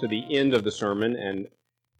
[0.00, 1.48] to the end of the sermon, and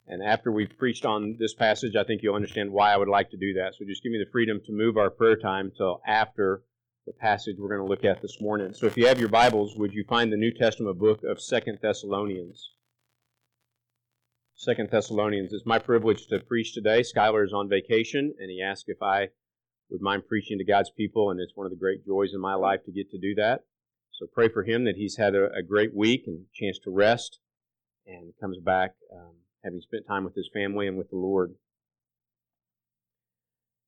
[0.07, 3.31] and after we've preached on this passage, I think you'll understand why I would like
[3.31, 3.75] to do that.
[3.75, 6.63] So just give me the freedom to move our prayer time till after
[7.05, 8.73] the passage we're going to look at this morning.
[8.73, 11.81] So if you have your Bibles, would you find the New Testament book of Second
[11.83, 12.71] Thessalonians?
[14.55, 15.53] Second Thessalonians.
[15.53, 17.03] It's my privilege to preach today.
[17.03, 19.29] Skylar is on vacation, and he asked if I
[19.91, 22.55] would mind preaching to God's people, and it's one of the great joys in my
[22.55, 23.65] life to get to do that.
[24.13, 27.41] So pray for him that he's had a, a great week and chance to rest
[28.09, 31.55] and comes back um, having spent time with his family and with the Lord.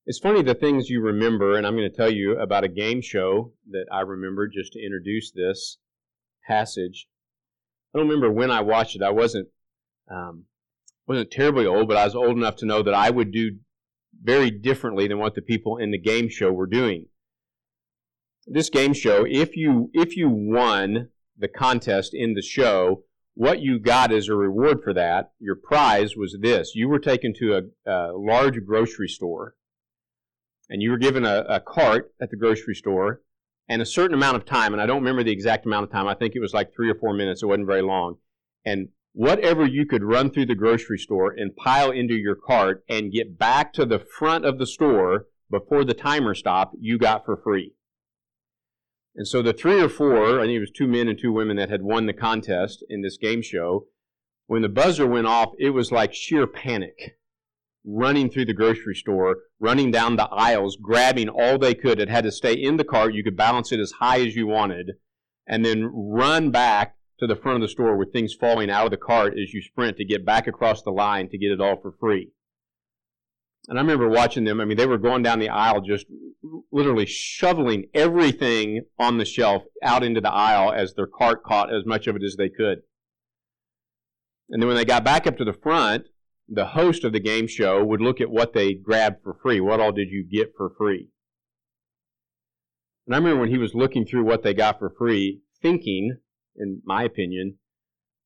[0.07, 3.01] It's funny the things you remember, and I'm going to tell you about a game
[3.01, 5.79] show that I remember just to introduce this
[6.47, 7.07] passage.
[7.95, 9.03] I don't remember when I watched it.
[9.03, 9.49] I wasn't
[10.11, 10.45] um,
[11.07, 13.57] wasn't terribly old, but I was old enough to know that I would do
[14.23, 17.07] very differently than what the people in the game show were doing
[18.47, 23.79] this game show, if you if you won the contest in the show, what you
[23.79, 27.91] got as a reward for that, your prize was this: you were taken to a,
[27.91, 29.55] a large grocery store,
[30.69, 33.23] and you were given a, a cart at the grocery store,
[33.69, 34.73] and a certain amount of time.
[34.73, 36.09] And I don't remember the exact amount of time.
[36.09, 37.43] I think it was like three or four minutes.
[37.43, 38.17] It wasn't very long.
[38.65, 43.13] And whatever you could run through the grocery store and pile into your cart and
[43.13, 47.37] get back to the front of the store before the timer stopped, you got for
[47.37, 47.75] free.
[49.15, 51.57] And so the three or four, I think it was two men and two women
[51.57, 53.87] that had won the contest in this game show,
[54.47, 57.19] when the buzzer went off, it was like sheer panic.
[57.85, 61.99] Running through the grocery store, running down the aisles, grabbing all they could.
[61.99, 63.15] It had to stay in the cart.
[63.15, 64.93] You could balance it as high as you wanted,
[65.47, 68.91] and then run back to the front of the store with things falling out of
[68.91, 71.81] the cart as you sprint to get back across the line to get it all
[71.81, 72.33] for free.
[73.69, 74.61] And I remember watching them.
[74.61, 76.07] I mean, they were going down the aisle just
[76.73, 81.85] literally shoveling everything on the shelf out into the aisle as their cart caught as
[81.85, 82.79] much of it as they could.
[84.49, 86.07] And then when they got back up to the front,
[86.49, 89.61] the host of the game show would look at what they grabbed for free.
[89.61, 91.09] What all did you get for free?
[93.07, 96.19] And I remember when he was looking through what they got for free, thinking,
[96.57, 97.59] in my opinion,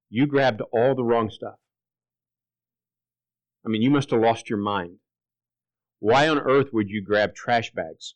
[0.09, 1.57] you grabbed all the wrong stuff.
[3.65, 4.99] I mean, you must have lost your mind.
[6.05, 8.15] Why on earth would you grab trash bags?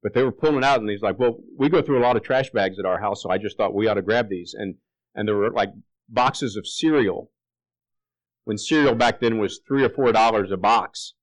[0.00, 2.22] But they were pulling out, and he's like, "Well, we go through a lot of
[2.22, 4.76] trash bags at our house, so I just thought we ought to grab these." And
[5.12, 5.70] and there were like
[6.08, 7.32] boxes of cereal.
[8.44, 11.14] When cereal back then was three or four dollars a box,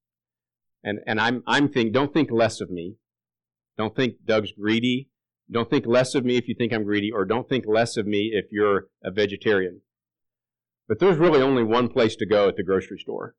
[0.83, 2.97] and and I'm I'm thinking, don't think less of me.
[3.77, 5.09] Don't think Doug's greedy.
[5.49, 8.05] Don't think less of me if you think I'm greedy, or don't think less of
[8.05, 9.83] me if you're a vegetarian.
[10.89, 13.35] But there's really only one place to go at the grocery store.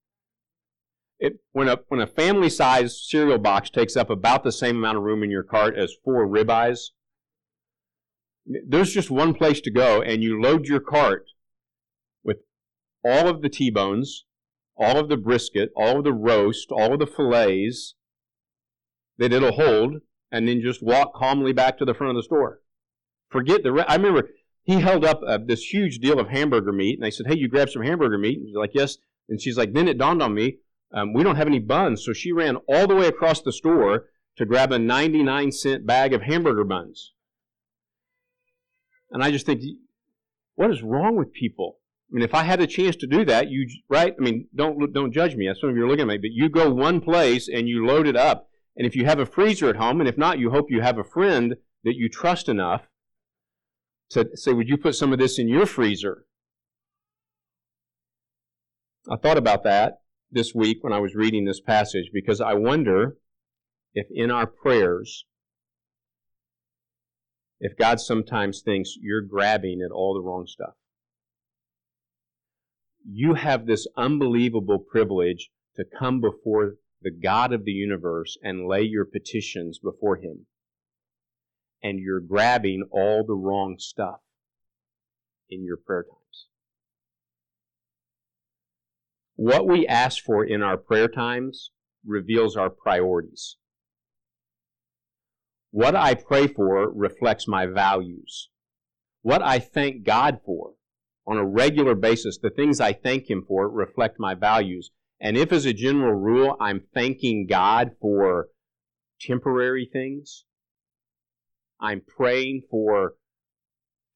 [1.18, 4.98] It, when a when a family size cereal box takes up about the same amount
[4.98, 6.90] of room in your cart as four ribeyes,
[8.44, 11.26] there's just one place to go, and you load your cart
[12.22, 12.38] with
[13.04, 14.24] all of the T-bones,
[14.76, 17.94] all of the brisket, all of the roast, all of the fillets
[19.18, 22.60] that it'll hold, and then just walk calmly back to the front of the store.
[23.30, 23.72] Forget the.
[23.72, 24.28] Re- I remember
[24.62, 27.48] he held up uh, this huge deal of hamburger meat, and I said, "Hey, you
[27.48, 30.34] grabbed some hamburger meat?" And he's like, "Yes." And she's like, "Then it dawned on
[30.34, 30.58] me."
[30.92, 34.06] Um, we don't have any buns, so she ran all the way across the store
[34.36, 37.12] to grab a 99 cent bag of hamburger buns.
[39.10, 39.62] And I just think,
[40.54, 41.78] what is wrong with people?
[42.10, 44.14] I mean, if I had a chance to do that, you right?
[44.16, 45.52] I mean, don't don't judge me.
[45.60, 48.06] Some of you are looking at me, but you go one place and you load
[48.06, 48.48] it up.
[48.76, 50.98] And if you have a freezer at home, and if not, you hope you have
[50.98, 52.82] a friend that you trust enough
[54.10, 56.26] to say, "Would you put some of this in your freezer?"
[59.10, 63.16] I thought about that, this week when I was reading this passage because I wonder
[63.94, 65.24] if in our prayers,
[67.60, 70.74] if God sometimes thinks you're grabbing at all the wrong stuff.
[73.08, 78.82] You have this unbelievable privilege to come before the God of the universe and lay
[78.82, 80.46] your petitions before Him.
[81.82, 84.20] And you're grabbing all the wrong stuff
[85.48, 86.16] in your prayer time.
[89.36, 91.70] What we ask for in our prayer times
[92.06, 93.56] reveals our priorities.
[95.70, 98.48] What I pray for reflects my values.
[99.20, 100.72] What I thank God for
[101.26, 104.90] on a regular basis, the things I thank Him for reflect my values.
[105.20, 108.48] And if, as a general rule, I'm thanking God for
[109.20, 110.44] temporary things,
[111.78, 113.14] I'm praying for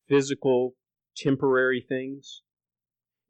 [0.09, 0.77] physical,
[1.15, 2.43] temporary things,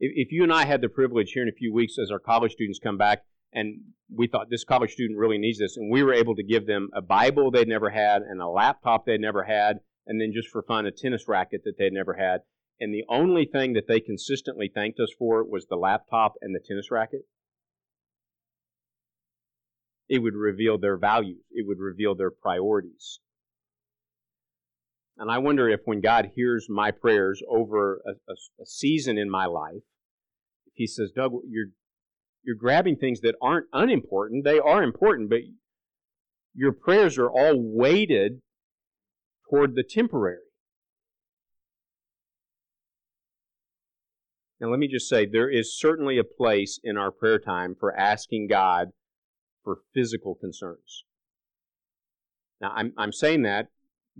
[0.00, 2.18] if, if you and I had the privilege here in a few weeks as our
[2.18, 3.80] college students come back and
[4.14, 6.88] we thought this college student really needs this, and we were able to give them
[6.94, 10.62] a Bible they'd never had and a laptop they'd never had and then just for
[10.62, 12.40] fun, a tennis racket that they'd never had.
[12.80, 16.60] And the only thing that they consistently thanked us for was the laptop and the
[16.60, 17.22] tennis racket.
[20.08, 21.44] It would reveal their values.
[21.52, 23.20] It would reveal their priorities.
[25.20, 29.28] And I wonder if when God hears my prayers over a, a, a season in
[29.28, 29.82] my life,
[30.66, 31.66] if He says, Doug, you're
[32.42, 34.44] you're grabbing things that aren't unimportant.
[34.44, 35.40] They are important, but
[36.54, 38.40] your prayers are all weighted
[39.50, 40.38] toward the temporary.
[44.58, 47.94] Now, let me just say there is certainly a place in our prayer time for
[47.94, 48.88] asking God
[49.64, 51.04] for physical concerns.
[52.58, 53.68] Now, I'm, I'm saying that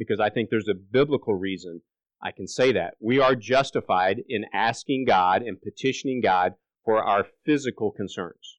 [0.01, 1.83] because I think there's a biblical reason
[2.23, 2.95] I can say that.
[3.01, 6.55] We are justified in asking God and petitioning God
[6.85, 8.59] for our physical concerns.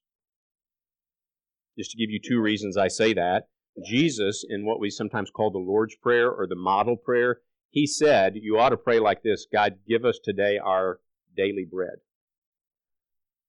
[1.76, 3.48] Just to give you two reasons I say that.
[3.84, 7.40] Jesus, in what we sometimes call the Lord's Prayer or the model prayer,
[7.70, 11.00] he said, You ought to pray like this God, give us today our
[11.36, 11.96] daily bread.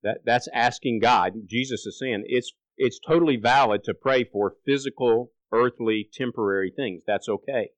[0.01, 1.33] That, that's asking God.
[1.45, 7.03] Jesus is saying it's, it's totally valid to pray for physical, earthly, temporary things.
[7.05, 7.69] That's okay.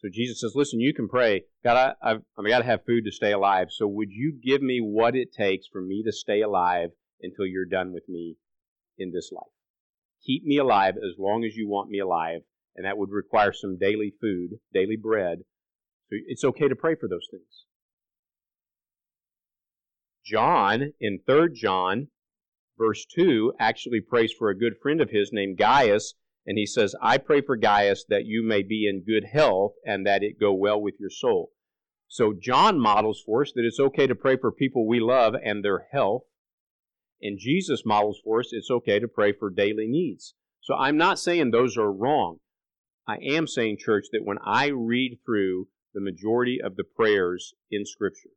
[0.00, 1.42] So Jesus says, listen, you can pray.
[1.64, 3.68] God, I've, I got to have food to stay alive.
[3.70, 6.90] So would you give me what it takes for me to stay alive
[7.20, 8.36] until you're done with me
[8.96, 9.50] in this life?
[10.24, 12.42] Keep me alive as long as you want me alive.
[12.76, 15.38] And that would require some daily food, daily bread.
[16.10, 17.64] So it's okay to pray for those things.
[20.24, 22.08] John, in 3 John,
[22.76, 26.14] verse 2, actually prays for a good friend of his named Gaius
[26.48, 30.06] and he says, I pray for Gaius that you may be in good health and
[30.06, 31.50] that it go well with your soul.
[32.06, 35.62] So John models for us that it's okay to pray for people we love and
[35.62, 36.22] their health.
[37.20, 40.32] And Jesus models for us it's okay to pray for daily needs.
[40.62, 42.38] So I'm not saying those are wrong.
[43.06, 47.84] I am saying, church, that when I read through the majority of the prayers in
[47.84, 48.30] Scripture,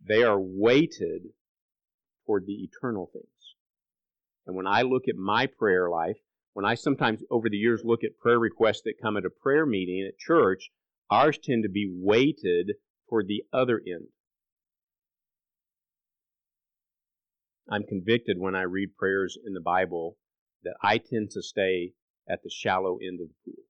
[0.00, 1.22] they are weighted
[2.24, 3.26] toward the eternal things.
[4.46, 6.18] And when I look at my prayer life,
[6.56, 9.66] when I sometimes over the years look at prayer requests that come at a prayer
[9.66, 10.70] meeting at church,
[11.10, 12.76] ours tend to be weighted
[13.10, 14.06] toward the other end.
[17.70, 20.16] I'm convicted when I read prayers in the Bible
[20.64, 21.92] that I tend to stay
[22.26, 23.64] at the shallow end of the pool.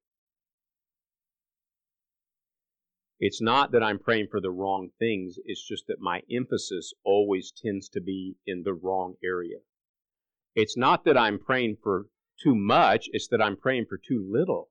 [3.18, 7.50] It's not that I'm praying for the wrong things, it's just that my emphasis always
[7.50, 9.56] tends to be in the wrong area.
[10.54, 12.06] It's not that I'm praying for
[12.42, 14.68] too much, it's that I'm praying for too little.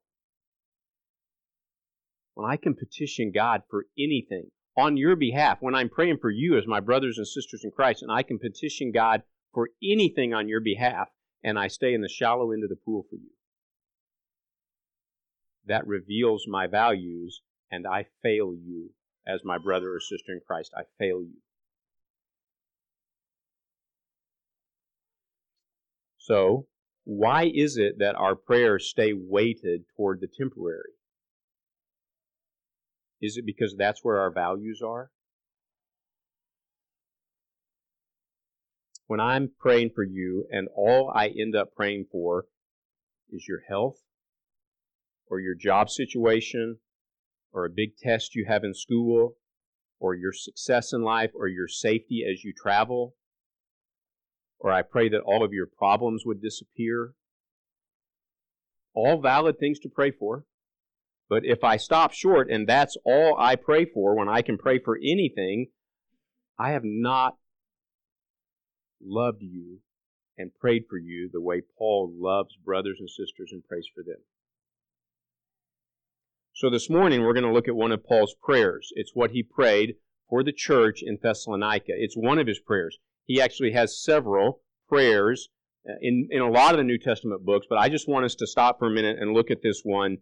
[2.35, 6.57] When I can petition God for anything on your behalf, when I'm praying for you
[6.57, 9.23] as my brothers and sisters in Christ, and I can petition God
[9.53, 11.07] for anything on your behalf,
[11.43, 13.31] and I stay in the shallow end of the pool for you,
[15.65, 17.41] that reveals my values,
[17.71, 18.91] and I fail you
[19.25, 20.71] as my brother or sister in Christ.
[20.77, 21.37] I fail you.
[26.17, 26.67] So,
[27.05, 30.93] why is it that our prayers stay weighted toward the temporary?
[33.21, 35.11] Is it because that's where our values are?
[39.05, 42.45] When I'm praying for you and all I end up praying for
[43.29, 43.97] is your health
[45.27, 46.79] or your job situation
[47.53, 49.35] or a big test you have in school
[49.99, 53.13] or your success in life or your safety as you travel
[54.65, 57.13] or I pray that all of your problems would disappear.
[58.95, 60.45] All valid things to pray for.
[61.29, 64.79] But if I stop short and that's all I pray for when I can pray
[64.79, 65.67] for anything,
[66.57, 67.35] I have not
[68.99, 69.81] loved you
[70.35, 74.23] and prayed for you the way Paul loves brothers and sisters and prays for them.
[76.53, 78.91] So this morning we're going to look at one of Paul's prayers.
[78.95, 81.93] It's what he prayed for the church in Thessalonica.
[81.95, 82.97] It's one of his prayers.
[83.25, 85.49] He actually has several prayers
[85.87, 88.35] uh, in, in a lot of the New Testament books, but I just want us
[88.35, 90.17] to stop for a minute and look at this one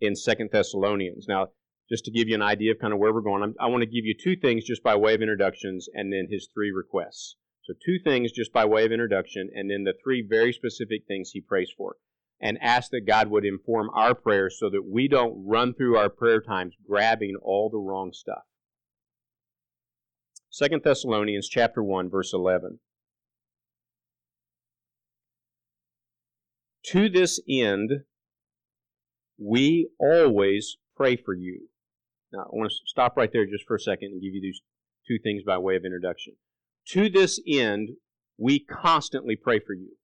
[0.00, 1.26] in Second Thessalonians.
[1.28, 1.48] Now,
[1.88, 3.82] just to give you an idea of kind of where we're going, I'm, i want
[3.82, 7.36] to give you two things just by way of introductions and then his three requests.
[7.64, 11.30] So, two things just by way of introduction, and then the three very specific things
[11.30, 11.96] he prays for.
[12.40, 16.08] And ask that God would inform our prayers so that we don't run through our
[16.08, 18.42] prayer times grabbing all the wrong stuff.
[20.52, 22.78] Second Thessalonians chapter 1 verse 11.
[26.84, 28.04] To this end
[29.38, 31.68] we always pray for you.
[32.32, 34.60] Now I want to stop right there just for a second and give you these
[35.08, 36.34] two things by way of introduction.
[36.90, 37.96] To this end
[38.36, 39.96] we constantly pray for you.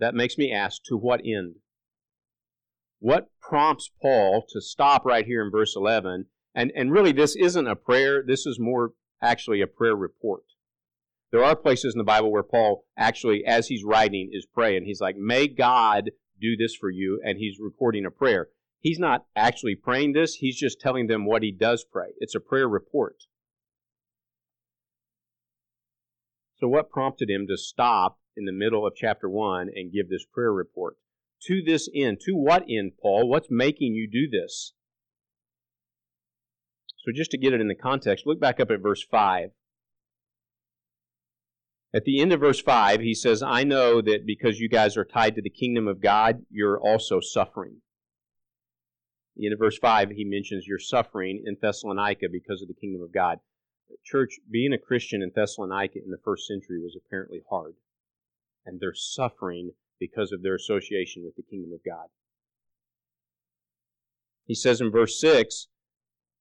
[0.00, 1.54] That makes me ask to what end?
[3.00, 6.26] what prompts Paul to stop right here in verse 11?
[6.56, 10.44] And, and really, this isn't a prayer, this is more actually a prayer report.
[11.30, 14.84] There are places in the Bible where Paul actually, as he's writing, is praying.
[14.84, 16.10] He's like, May God
[16.40, 18.48] do this for you, and he's recording a prayer.
[18.80, 22.12] He's not actually praying this, he's just telling them what he does pray.
[22.18, 23.24] It's a prayer report.
[26.58, 30.24] So, what prompted him to stop in the middle of chapter 1 and give this
[30.24, 30.96] prayer report?
[31.42, 32.18] To this end.
[32.22, 33.28] To what end, Paul?
[33.28, 34.72] What's making you do this?
[37.08, 39.50] So, just to get it in the context, look back up at verse 5.
[41.94, 45.06] At the end of verse 5, he says, I know that because you guys are
[45.06, 47.80] tied to the kingdom of God, you're also suffering.
[49.40, 53.38] Of verse 5, he mentions you're suffering in Thessalonica because of the kingdom of God
[54.04, 57.74] church, being a Christian in Thessalonica in the first century was apparently hard.
[58.66, 62.08] And they're suffering because of their association with the kingdom of God.
[64.46, 65.68] He says in verse 6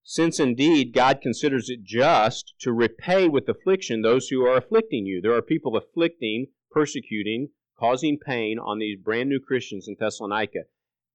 [0.09, 5.19] Since indeed God considers it just to repay with affliction those who are afflicting you.
[5.19, 10.61] There are people afflicting, persecuting, causing pain on these brand new Christians in Thessalonica.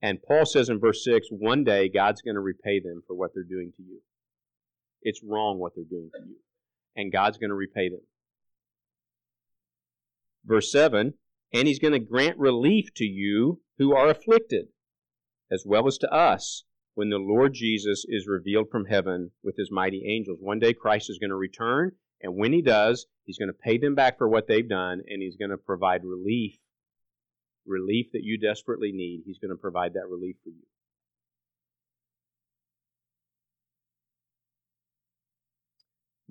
[0.03, 3.31] And Paul says in verse 6 one day God's going to repay them for what
[3.33, 4.03] they're doing to you.
[5.01, 6.37] It's wrong what they're doing to you.
[6.95, 8.03] And God's going to repay them.
[10.45, 11.15] Verse 7
[11.51, 14.67] And He's going to grant relief to you who are afflicted,
[15.51, 19.71] as well as to us, when the Lord Jesus is revealed from heaven with His
[19.71, 20.39] mighty angels.
[20.41, 23.79] One day Christ is going to return, and when He does, He's going to pay
[23.79, 26.55] them back for what they've done, and He's going to provide relief.
[27.67, 29.23] Relief that you desperately need.
[29.25, 30.63] He's going to provide that relief for you.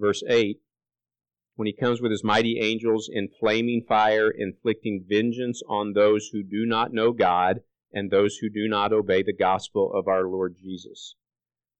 [0.01, 0.59] verse 8,
[1.55, 6.41] when he comes with his mighty angels in flaming fire, inflicting vengeance on those who
[6.41, 7.59] do not know God
[7.93, 11.15] and those who do not obey the gospel of our Lord Jesus.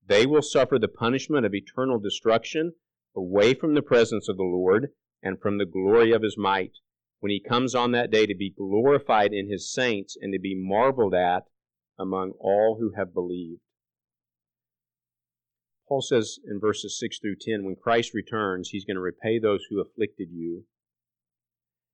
[0.06, 2.74] They will suffer the punishment of eternal destruction
[3.16, 4.90] away from the presence of the Lord
[5.22, 6.78] and from the glory of his might,
[7.20, 10.56] when he comes on that day to be glorified in his saints and to be
[10.56, 11.44] marveled at
[12.00, 13.62] among all who have believed.
[15.88, 19.66] Paul says in verses 6 through 10 when Christ returns, he's going to repay those
[19.70, 20.64] who afflicted you.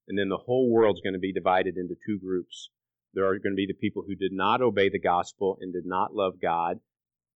[0.08, 2.70] And then the whole world's going to be divided into two groups.
[3.18, 5.88] There are going to be the people who did not obey the gospel and did
[5.88, 6.82] not love God.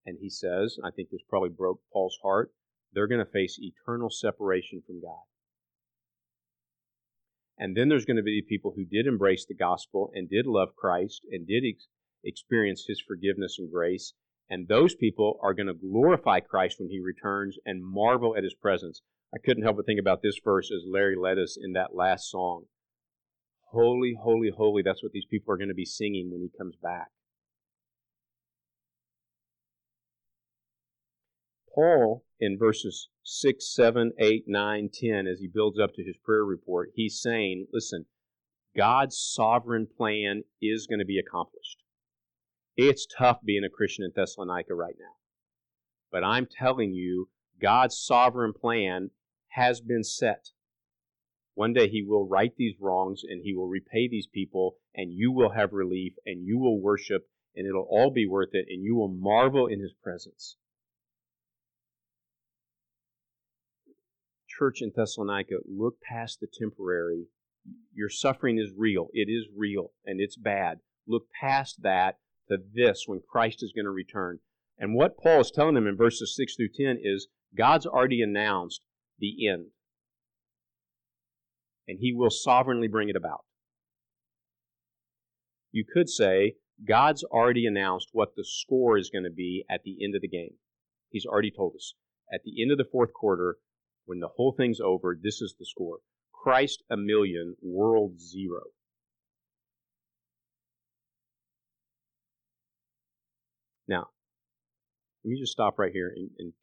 [0.06, 2.52] And he says, I think this probably broke Paul's heart,
[2.94, 5.24] they're going to face eternal separation from God.
[7.58, 10.76] And then there's going to be people who did embrace the gospel and did love
[10.76, 11.88] Christ and did ex-
[12.24, 14.14] experience his forgiveness and grace
[14.52, 18.54] and those people are going to glorify Christ when he returns and marvel at his
[18.54, 19.02] presence.
[19.34, 22.30] I couldn't help but think about this verse as Larry led us in that last
[22.30, 22.66] song.
[23.72, 24.82] Holy, holy, holy.
[24.82, 27.08] That's what these people are going to be singing when he comes back.
[31.74, 36.44] Paul, in verses 6, 7, 8, 9, 10, as he builds up to his prayer
[36.44, 38.06] report, he's saying, listen,
[38.76, 41.78] God's sovereign plan is going to be accomplished.
[42.76, 45.16] It's tough being a Christian in Thessalonica right now.
[46.12, 47.30] But I'm telling you,
[47.62, 49.12] God's sovereign plan
[49.50, 50.50] has been set.
[51.54, 55.32] One day He will right these wrongs and He will repay these people, and you
[55.32, 58.96] will have relief, and you will worship, and it'll all be worth it, and you
[58.96, 60.58] will marvel in His presence.
[64.48, 67.26] Church in Thessalonica, look past the temporary.
[67.94, 69.08] Your suffering is real.
[69.14, 70.80] It is real, and it's bad.
[71.08, 74.40] Look past that to this when Christ is going to return.
[74.78, 78.82] And what Paul is telling them in verses 6 through 10 is God's already announced
[79.20, 79.68] the end.
[81.88, 83.46] And he will sovereignly bring it about.
[85.72, 90.04] You could say God's already announced what the score is going to be at the
[90.04, 90.56] end of the game.
[91.10, 91.94] He's already told us.
[92.34, 93.58] At the end of the fourth quarter,
[94.06, 96.00] when the whole thing's over, this is the score
[96.32, 98.62] Christ a million, world zero.
[103.88, 104.08] Now,
[105.24, 106.54] let me just stop right here and, and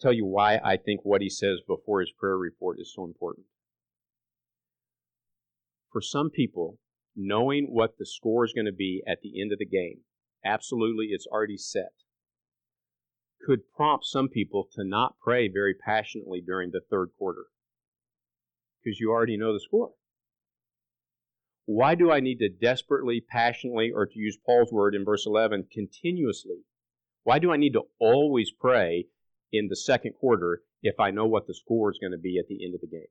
[0.00, 3.46] tell you why I think what he says before his prayer report is so important.
[5.94, 6.80] For some people,
[7.14, 10.00] knowing what the score is going to be at the end of the game,
[10.44, 11.92] absolutely it's already set,
[13.40, 17.44] could prompt some people to not pray very passionately during the third quarter
[18.82, 19.92] because you already know the score.
[21.64, 25.68] Why do I need to desperately, passionately, or to use Paul's word in verse 11,
[25.72, 26.64] continuously?
[27.22, 29.06] Why do I need to always pray
[29.52, 32.48] in the second quarter if I know what the score is going to be at
[32.48, 33.06] the end of the game?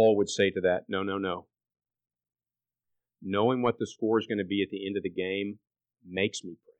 [0.00, 1.46] Paul would say to that, no, no, no.
[3.22, 5.58] knowing what the score is going to be at the end of the game
[6.08, 6.72] makes me pray.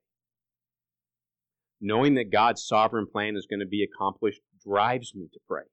[1.83, 5.65] Knowing that God's sovereign plan is going to be accomplished drives me to pray.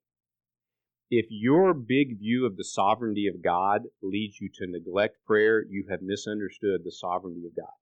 [1.09, 5.85] If your big view of the sovereignty of God leads you to neglect prayer, you
[5.89, 7.77] have misunderstood the sovereignty of God.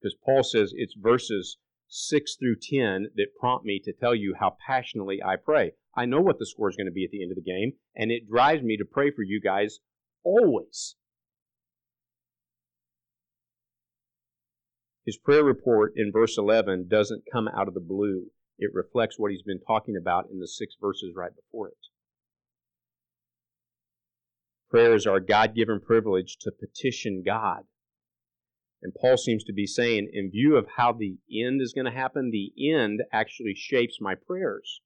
[0.00, 4.56] Because Paul says it's verses 6 through 10 that prompt me to tell you how
[4.66, 5.72] passionately I pray.
[5.96, 7.72] I know what the score is going to be at the end of the game,
[7.94, 9.78] and it drives me to pray for you guys
[10.24, 10.96] always.
[15.06, 18.26] His prayer report in verse 11 doesn't come out of the blue.
[18.58, 21.78] It reflects what he's been talking about in the six verses right before it.
[24.68, 27.62] Prayer is our God given privilege to petition God.
[28.82, 31.90] And Paul seems to be saying, in view of how the end is going to
[31.90, 34.80] happen, the end actually shapes my prayers.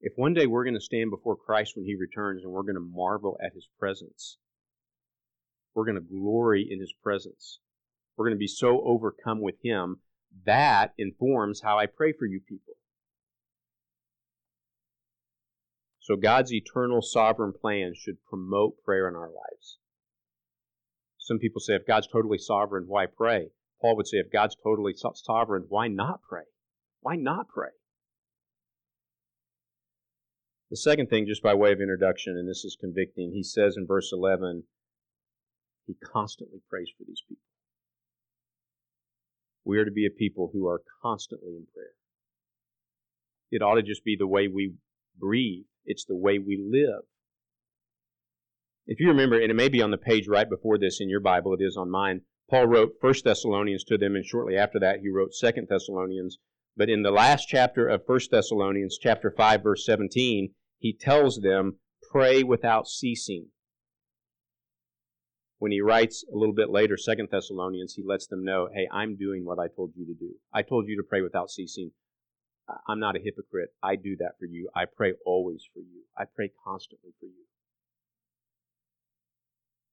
[0.00, 2.74] If one day we're going to stand before Christ when he returns and we're going
[2.74, 4.38] to marvel at his presence,
[5.74, 7.58] we're going to glory in his presence,
[8.16, 10.00] we're going to be so overcome with him,
[10.46, 12.74] that informs how I pray for you people.
[16.00, 19.78] So God's eternal sovereign plan should promote prayer in our lives.
[21.24, 23.48] Some people say if God's totally sovereign, why pray?
[23.80, 26.42] Paul would say if God's totally sovereign, why not pray?
[27.00, 27.70] Why not pray?
[30.70, 33.86] The second thing, just by way of introduction, and this is convicting, he says in
[33.86, 34.64] verse 11,
[35.86, 37.40] he constantly prays for these people.
[39.64, 41.94] We are to be a people who are constantly in prayer.
[43.50, 44.74] It ought to just be the way we
[45.18, 47.04] breathe, it's the way we live.
[48.86, 51.20] If you remember, and it may be on the page right before this in your
[51.20, 52.20] Bible, it is on mine.
[52.50, 56.38] Paul wrote First Thessalonians to them, and shortly after that, he wrote Second Thessalonians.
[56.76, 61.78] But in the last chapter of First Thessalonians, chapter 5, verse 17, he tells them,
[62.12, 63.46] pray without ceasing.
[65.58, 69.16] When he writes a little bit later, Second Thessalonians, he lets them know, hey, I'm
[69.16, 70.34] doing what I told you to do.
[70.52, 71.92] I told you to pray without ceasing.
[72.86, 73.70] I'm not a hypocrite.
[73.82, 74.68] I do that for you.
[74.74, 76.02] I pray always for you.
[76.18, 77.44] I pray constantly for you.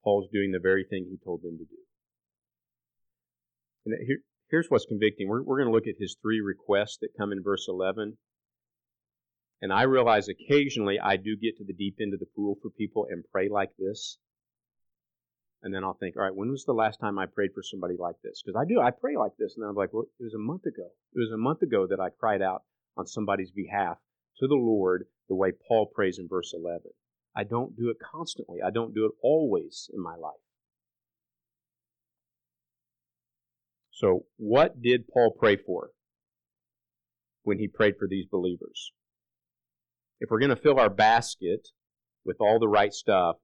[0.03, 1.77] Paul's doing the very thing he told them to do.
[3.85, 5.27] And here, here's what's convicting.
[5.27, 8.17] We're, we're going to look at his three requests that come in verse 11.
[9.61, 12.69] And I realize occasionally I do get to the deep end of the pool for
[12.71, 14.17] people and pray like this.
[15.63, 17.95] And then I'll think, all right, when was the last time I prayed for somebody
[17.97, 18.41] like this?
[18.43, 19.55] Because I do, I pray like this.
[19.55, 20.87] And I'm like, well, it was a month ago.
[21.13, 22.63] It was a month ago that I cried out
[22.97, 23.97] on somebody's behalf
[24.39, 26.81] to the Lord the way Paul prays in verse 11.
[27.35, 28.59] I don't do it constantly.
[28.65, 30.41] I don't do it always in my life.
[33.91, 35.91] So, what did Paul pray for
[37.43, 38.91] when he prayed for these believers?
[40.19, 41.69] If we're going to fill our basket
[42.25, 43.37] with all the right stuff,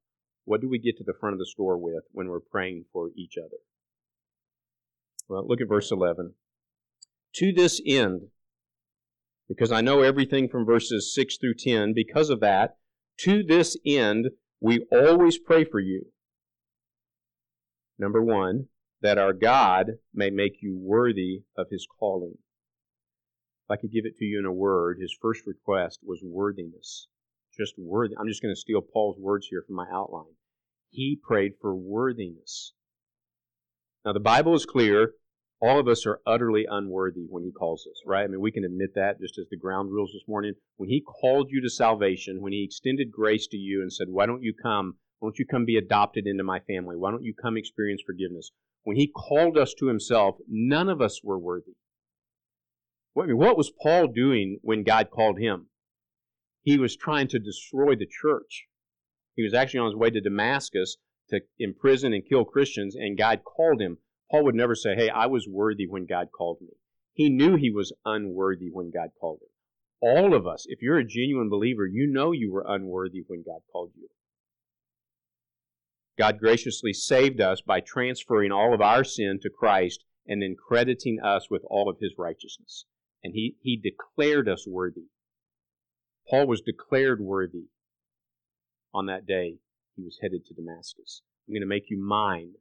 [0.45, 3.09] what do we get to the front of the store with when we're praying for
[3.15, 3.57] each other?
[5.27, 6.33] Well, look at verse 11.
[7.35, 8.29] To this end,
[9.47, 12.77] because I know everything from verses 6 through 10, because of that,
[13.19, 14.27] to this end,
[14.59, 16.07] we always pray for you.
[17.99, 18.67] Number one,
[19.01, 22.35] that our God may make you worthy of his calling.
[23.65, 27.07] If I could give it to you in a word, his first request was worthiness.
[27.57, 28.15] Just worthy.
[28.17, 30.35] I'm just going to steal Paul's words here from my outline.
[30.89, 32.73] He prayed for worthiness.
[34.05, 35.11] Now, the Bible is clear
[35.59, 38.23] all of us are utterly unworthy when he calls us, right?
[38.23, 40.53] I mean, we can admit that just as the ground rules this morning.
[40.75, 44.27] When he called you to salvation, when he extended grace to you and said, Why
[44.27, 44.97] don't you come?
[45.19, 46.95] Why don't you come be adopted into my family?
[46.95, 48.51] Why don't you come experience forgiveness?
[48.83, 51.73] When he called us to himself, none of us were worthy.
[53.19, 55.69] I mean, what was Paul doing when God called him?
[56.61, 58.65] He was trying to destroy the church.
[59.35, 60.97] He was actually on his way to Damascus
[61.29, 63.97] to imprison and kill Christians, and God called him
[64.29, 66.73] Paul would never say, Hey, I was worthy when God called me.
[67.13, 69.49] He knew he was unworthy when God called him.
[69.99, 73.61] All of us, if you're a genuine believer, you know you were unworthy when God
[73.71, 74.09] called you.
[76.17, 81.19] God graciously saved us by transferring all of our sin to Christ and then crediting
[81.23, 82.85] us with all of his righteousness.
[83.23, 85.05] And he, he declared us worthy.
[86.29, 87.69] Paul was declared worthy
[88.93, 89.57] on that day
[89.95, 91.21] he was headed to Damascus.
[91.47, 92.53] I'm going to make you mine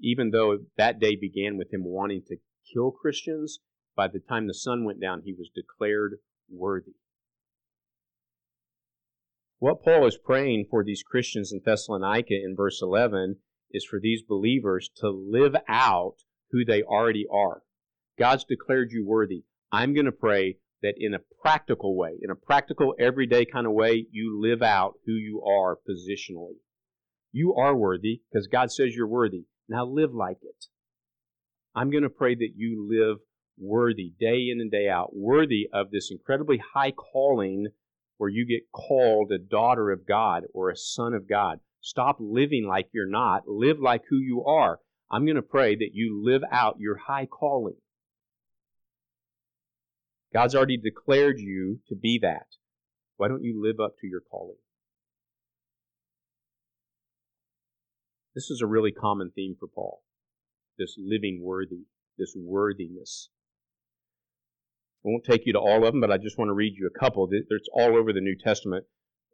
[0.00, 2.36] even though that day began with him wanting to
[2.72, 3.60] kill Christians,
[3.94, 6.18] by the time the sun went down, he was declared
[6.50, 6.94] worthy.
[9.58, 13.36] What Paul is praying for these Christians in Thessalonica in verse 11
[13.70, 16.16] is for these believers to live out
[16.50, 17.62] who they already are.
[18.18, 19.44] God's declared you worthy.
[19.70, 23.72] I'm going to pray that in a practical way, in a practical, everyday kind of
[23.72, 26.58] way, you live out who you are positionally.
[27.30, 29.44] You are worthy because God says you're worthy.
[29.68, 30.66] Now live like it.
[31.74, 33.18] I'm going to pray that you live
[33.58, 37.68] worthy day in and day out, worthy of this incredibly high calling
[38.18, 41.60] where you get called a daughter of God or a son of God.
[41.80, 43.48] Stop living like you're not.
[43.48, 44.78] Live like who you are.
[45.10, 47.76] I'm going to pray that you live out your high calling.
[50.32, 52.46] God's already declared you to be that.
[53.16, 54.56] Why don't you live up to your calling?
[58.34, 60.02] This is a really common theme for Paul.
[60.78, 61.84] This living worthy,
[62.16, 63.28] this worthiness.
[65.04, 66.86] I won't take you to all of them, but I just want to read you
[66.86, 67.28] a couple.
[67.30, 68.86] It's all over the New Testament.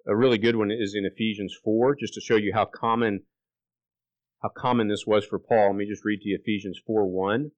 [0.06, 3.24] A really good one is in Ephesians 4, just to show you how common
[4.42, 5.68] how common this was for Paul.
[5.68, 7.50] Let me just read to you Ephesians 4 1.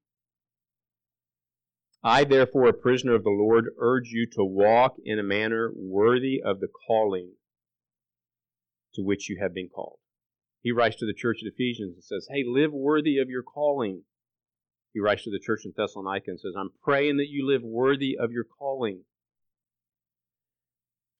[2.03, 6.41] I, therefore, a prisoner of the Lord, urge you to walk in a manner worthy
[6.43, 7.33] of the calling
[8.95, 9.99] to which you have been called.
[10.61, 14.03] He writes to the church at Ephesians and says, Hey, live worthy of your calling.
[14.93, 18.17] He writes to the church in Thessalonica and says, I'm praying that you live worthy
[18.19, 19.03] of your calling.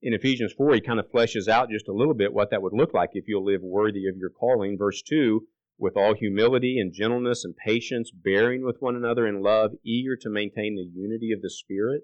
[0.02, 2.74] In Ephesians 4, he kind of fleshes out just a little bit what that would
[2.74, 4.78] look like if you'll live worthy of your calling.
[4.78, 5.48] Verse 2
[5.82, 10.30] with all humility and gentleness and patience, bearing with one another in love, eager to
[10.30, 12.04] maintain the unity of the Spirit.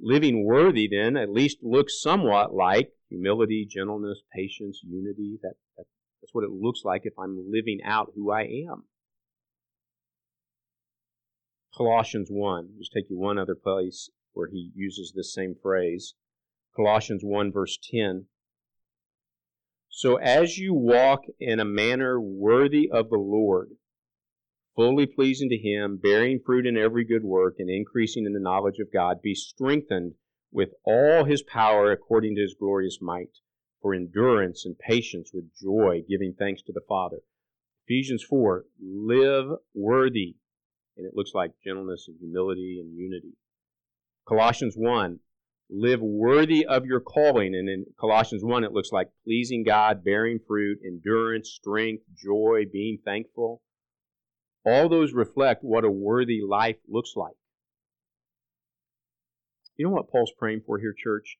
[0.00, 5.38] Living worthy, then, at least looks somewhat like humility, gentleness, patience, unity.
[5.42, 5.84] That, that,
[6.22, 8.84] that's what it looks like if I'm living out who I am.
[11.76, 16.14] Colossians 1, just take you one other place where he uses this same phrase.
[16.74, 18.26] Colossians 1, verse 10.
[19.88, 23.70] So as you walk in a manner worthy of the Lord,
[24.76, 28.78] fully pleasing to Him, bearing fruit in every good work, and increasing in the knowledge
[28.78, 30.14] of God, be strengthened
[30.52, 33.38] with all His power according to His glorious might,
[33.80, 37.18] for endurance and patience with joy, giving thanks to the Father.
[37.86, 40.36] Ephesians 4, live worthy.
[40.96, 43.36] And it looks like gentleness and humility and unity.
[44.28, 45.18] Colossians 1,
[45.70, 47.54] live worthy of your calling.
[47.54, 52.98] And in Colossians 1, it looks like pleasing God, bearing fruit, endurance, strength, joy, being
[53.04, 53.62] thankful.
[54.64, 57.34] All those reflect what a worthy life looks like.
[59.80, 61.38] You know what Paul's praying for here, church?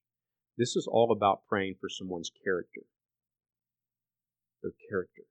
[0.56, 2.80] This is all about praying for someone's character.
[4.62, 5.24] Their character.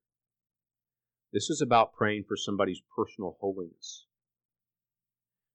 [1.34, 4.06] This is about praying for somebody's personal holiness.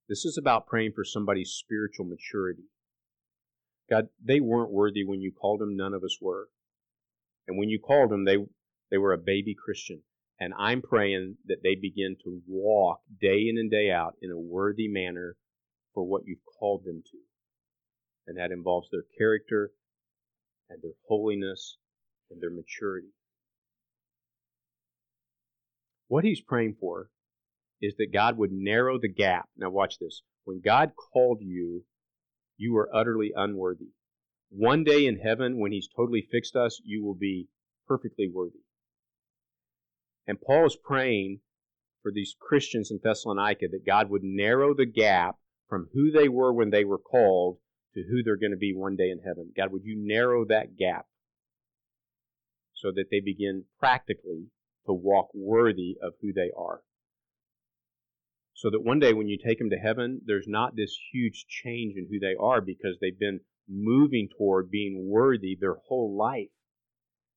[0.08, 2.64] This is about praying for somebody's spiritual maturity.
[3.88, 5.76] God, they weren't worthy when you called them.
[5.76, 6.48] None of us were.
[7.46, 8.38] And when you called them, they,
[8.90, 10.02] they were a baby Christian.
[10.40, 14.36] And I'm praying that they begin to walk day in and day out in a
[14.36, 15.36] worthy manner
[15.92, 17.18] for what you've called them to.
[18.26, 19.72] And that involves their character
[20.70, 21.76] and their holiness
[22.30, 23.08] and their maturity.
[26.08, 27.10] What he's praying for
[27.82, 29.48] is that God would narrow the gap.
[29.56, 30.22] Now, watch this.
[30.44, 31.84] When God called you
[32.56, 33.90] you were utterly unworthy.
[34.50, 37.48] One day in heaven, when He's totally fixed us, you will be
[37.87, 38.60] perfectly worthy.
[40.26, 41.40] And Paul is praying
[42.02, 45.37] for these Christians in Thessalonica that God would narrow the gap
[45.68, 47.58] from who they were when they were called
[47.94, 49.52] to who they're going to be one day in heaven.
[49.57, 51.07] God, would you narrow that gap
[52.74, 54.46] so that they begin practically
[54.87, 56.83] to walk worthy of who they are?
[58.54, 61.96] so that one day when you take them to heaven, there's not this huge change
[61.96, 66.48] in who they are because they've been moving toward being worthy their whole life.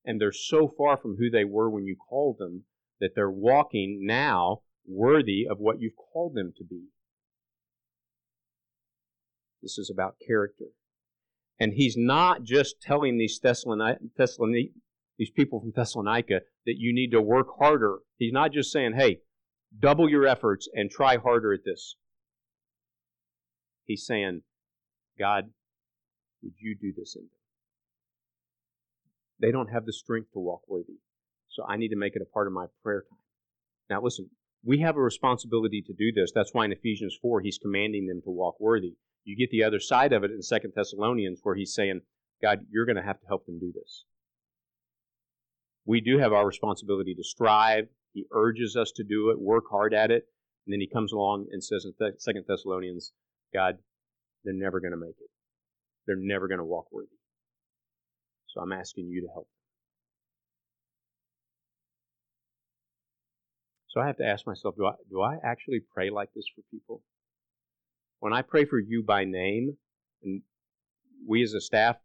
[0.06, 2.63] And they're so far from who they were when you called them
[3.02, 6.86] that they're walking now worthy of what you've called them to be.
[9.62, 10.65] This is about character.
[11.60, 14.72] And he's not just telling these Thessalonic, Thessalonic,
[15.17, 18.00] these people from Thessalonica that you need to work harder.
[18.17, 19.22] He's not just saying, hey,
[19.78, 21.96] double your efforts and try harder at this.
[23.86, 24.41] He's saying,
[25.17, 25.46] God,
[26.43, 27.30] would you do this in them?
[29.39, 31.00] They don't have the strength to walk worthy.
[31.50, 33.20] So I need to make it a part of my prayer time.
[33.89, 34.30] Now listen,
[34.63, 36.32] we have a responsibility to do this.
[36.34, 38.96] That's why in Ephesians 4, he's commanding them to walk worthy.
[39.28, 42.00] You get the other side of it in Second Thessalonians where he's saying,
[42.42, 44.06] God, you're going to have to help them do this.
[45.86, 49.94] We do have our responsibility to strive, he urges us to do it, work hard
[49.94, 50.24] at it,
[50.66, 53.12] and then he comes along and says in Second Thessalonians,
[53.54, 53.80] God,
[54.46, 55.30] they're never going to make it.
[56.06, 57.10] They're never going to walk worthy.
[58.48, 59.50] So I'm asking you to help.
[63.90, 66.62] So I have to ask myself, do I, do I actually pray like this for
[66.72, 67.02] people?
[68.19, 69.77] When I pray for you by name,
[70.23, 70.41] and
[71.27, 71.97] we as a staff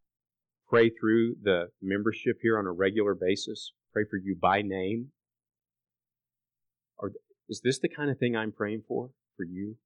[0.68, 5.08] pray through the membership here on a regular basis, Pray for you by name.
[6.98, 7.12] Or
[7.48, 9.76] is this the kind of thing I'm praying for, for you?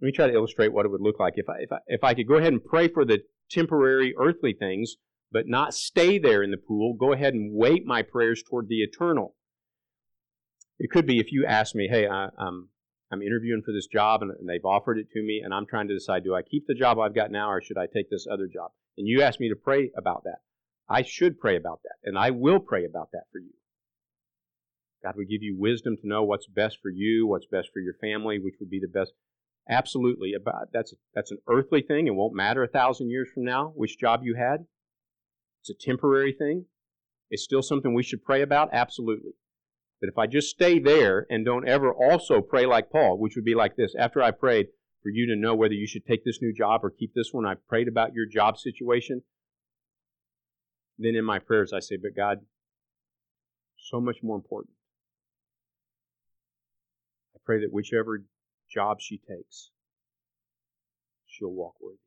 [0.00, 2.02] Let me try to illustrate what it would look like if I, if I, if
[2.02, 4.96] I could go ahead and pray for the temporary earthly things,
[5.30, 6.94] but not stay there in the pool.
[6.94, 9.36] Go ahead and weight my prayers toward the eternal.
[10.80, 12.70] It could be if you ask me, hey, I, I'm,
[13.12, 15.88] I'm interviewing for this job and, and they've offered it to me, and I'm trying
[15.88, 18.26] to decide, do I keep the job I've got now or should I take this
[18.30, 18.70] other job?
[18.96, 20.40] And you asked me to pray about that.
[20.88, 23.52] I should pray about that, and I will pray about that for you.
[25.04, 27.94] God would give you wisdom to know what's best for you, what's best for your
[28.00, 29.12] family, which would be the best.
[29.68, 32.06] Absolutely, about that's that's an earthly thing.
[32.06, 34.66] It won't matter a thousand years from now which job you had.
[35.60, 36.66] It's a temporary thing.
[37.30, 38.70] It's still something we should pray about.
[38.72, 39.32] Absolutely.
[40.02, 43.44] But if I just stay there and don't ever also pray like Paul, which would
[43.44, 44.66] be like this: after I prayed
[45.00, 47.46] for you to know whether you should take this new job or keep this one,
[47.46, 49.22] I prayed about your job situation.
[50.98, 52.38] Then in my prayers I say, but God,
[53.78, 54.74] so much more important
[57.36, 58.24] I pray that whichever
[58.68, 59.70] job she takes,
[61.26, 61.98] she'll walk worthy.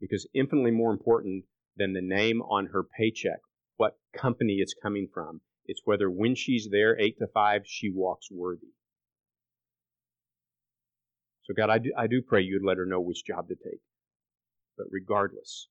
[0.00, 1.44] Because infinitely more important
[1.76, 3.40] than the name on her paycheck,
[3.76, 8.28] what company it's coming from, it's whether when she's there, 8 to 5, she walks
[8.30, 8.72] worthy.
[11.44, 13.80] So, God, I do, I do pray you'd let her know which job to take.
[14.76, 15.68] But regardless,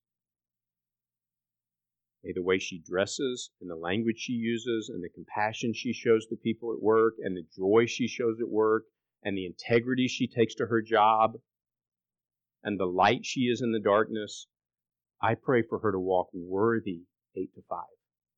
[2.26, 6.26] May the way she dresses and the language she uses and the compassion she shows
[6.26, 8.86] to people at work and the joy she shows at work
[9.22, 11.34] and the integrity she takes to her job
[12.64, 14.48] and the light she is in the darkness,
[15.22, 17.04] I pray for her to walk worthy
[17.36, 17.80] 8 to 5,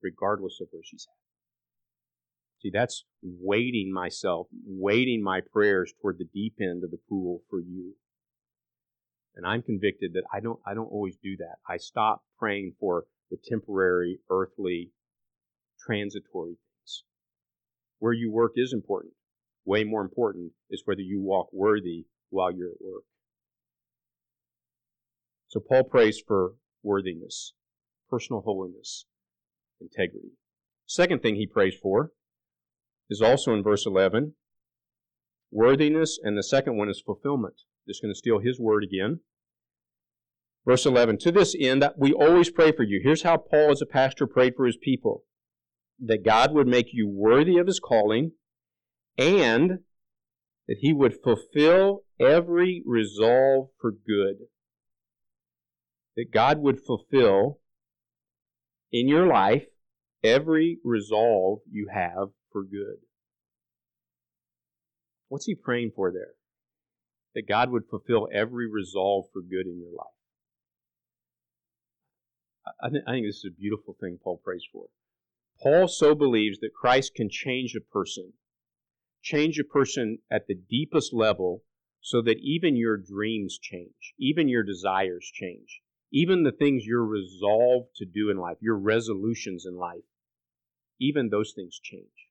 [0.03, 1.26] regardless of where she's at.
[2.59, 7.59] See, that's weighting myself, weighting my prayers toward the deep end of the pool for
[7.59, 7.93] you.
[9.35, 11.57] And I'm convicted that I don't I don't always do that.
[11.69, 14.91] I stop praying for the temporary, earthly,
[15.79, 17.03] transitory things.
[17.99, 19.13] Where you work is important.
[19.63, 23.03] Way more important is whether you walk worthy while you're at work.
[25.49, 27.53] So Paul prays for worthiness,
[28.09, 29.05] personal holiness,
[29.79, 30.31] integrity.
[30.87, 32.11] Second thing he prays for
[33.09, 34.33] is also in verse 11
[35.51, 37.61] worthiness, and the second one is fulfillment.
[37.87, 39.21] Just going to steal his word again.
[40.65, 42.99] Verse 11, to this end, we always pray for you.
[43.01, 45.23] Here's how Paul, as a pastor, prayed for his people
[45.99, 48.33] that God would make you worthy of his calling
[49.17, 49.79] and
[50.67, 54.47] that he would fulfill every resolve for good.
[56.17, 57.59] That God would fulfill
[58.91, 59.63] in your life
[60.23, 62.97] every resolve you have for good.
[65.29, 66.33] What's he praying for there?
[67.35, 70.07] That God would fulfill every resolve for good in your life.
[72.81, 74.85] I, th- I think this is a beautiful thing Paul prays for.
[75.61, 78.33] Paul so believes that Christ can change a person,
[79.21, 81.63] change a person at the deepest level
[82.01, 87.95] so that even your dreams change, even your desires change, even the things you're resolved
[87.97, 90.05] to do in life, your resolutions in life,
[90.99, 92.27] even those things change.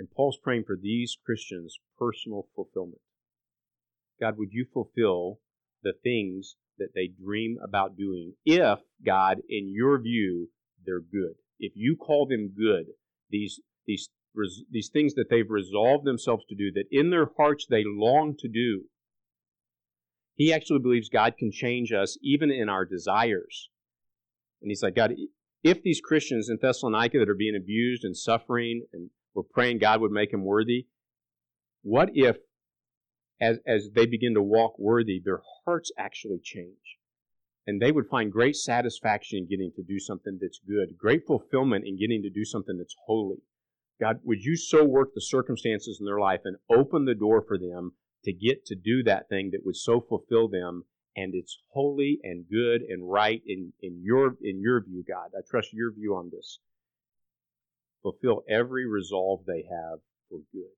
[0.00, 3.02] And Paul's praying for these Christians' personal fulfillment.
[4.18, 5.40] God, would you fulfill
[5.82, 10.48] the things that they dream about doing if, God, in your view,
[10.86, 11.34] they're good.
[11.58, 12.86] If you call them good,
[13.28, 14.08] these, these,
[14.70, 18.48] these things that they've resolved themselves to do, that in their hearts they long to
[18.48, 18.84] do,
[20.34, 23.68] he actually believes God can change us even in our desires.
[24.62, 25.12] And he's like, God,
[25.62, 30.00] if these Christians in Thessalonica that are being abused and suffering, and we're praying God
[30.00, 30.86] would make them worthy,
[31.82, 32.36] what if
[33.40, 36.98] as, as they begin to walk worthy, their hearts actually change.
[37.66, 41.86] And they would find great satisfaction in getting to do something that's good, great fulfillment
[41.86, 43.42] in getting to do something that's holy.
[44.00, 47.58] God, would you so work the circumstances in their life and open the door for
[47.58, 47.92] them
[48.24, 50.84] to get to do that thing that would so fulfill them
[51.16, 55.30] and it's holy and good and right in, in your in your view, God.
[55.36, 56.60] I trust your view on this.
[58.02, 60.70] Fulfill every resolve they have for good.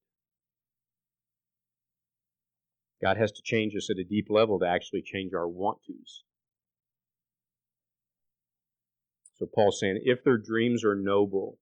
[3.03, 6.23] God has to change us at a deep level to actually change our want tos.
[9.37, 11.59] So Paul's saying, if their dreams are noble,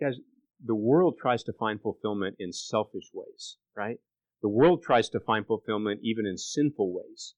[0.00, 0.16] guys,
[0.64, 3.98] the world tries to find fulfillment in selfish ways, right?
[4.40, 7.34] The world tries to find fulfillment even in sinful ways.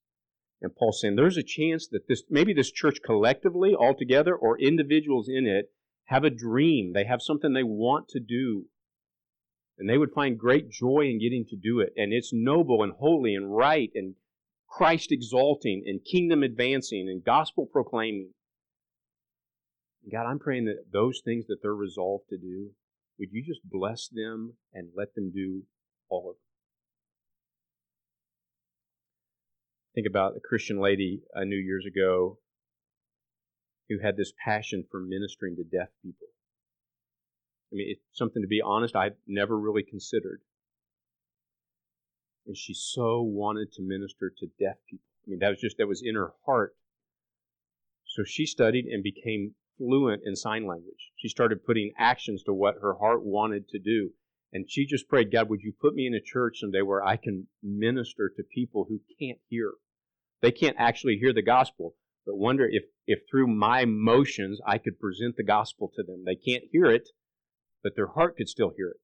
[0.63, 5.29] And Paul's saying there's a chance that this, maybe this church collectively, altogether, or individuals
[5.29, 5.73] in it,
[6.07, 6.93] have a dream.
[6.93, 8.67] They have something they want to do.
[9.79, 11.93] And they would find great joy in getting to do it.
[11.97, 14.15] And it's noble and holy and right and
[14.69, 18.31] Christ exalting and kingdom advancing and gospel proclaiming.
[20.11, 22.71] God, I'm praying that those things that they're resolved to do,
[23.19, 25.63] would you just bless them and let them do
[26.09, 26.41] all of them?
[29.95, 32.39] Think about a Christian lady uh, I knew years ago
[33.89, 36.29] who had this passion for ministering to deaf people.
[37.73, 40.41] I mean, it's something to be honest, I've never really considered.
[42.47, 45.05] And she so wanted to minister to deaf people.
[45.27, 46.77] I mean, that was just, that was in her heart.
[48.07, 51.11] So she studied and became fluent in sign language.
[51.17, 54.11] She started putting actions to what her heart wanted to do.
[54.53, 57.17] And she just prayed, God, would you put me in a church someday where I
[57.17, 59.73] can minister to people who can't hear?
[60.41, 61.95] They can't actually hear the gospel,
[62.27, 66.25] but wonder if, if through my motions I could present the gospel to them.
[66.27, 67.09] They can't hear it,
[67.83, 69.01] but their heart could still hear it.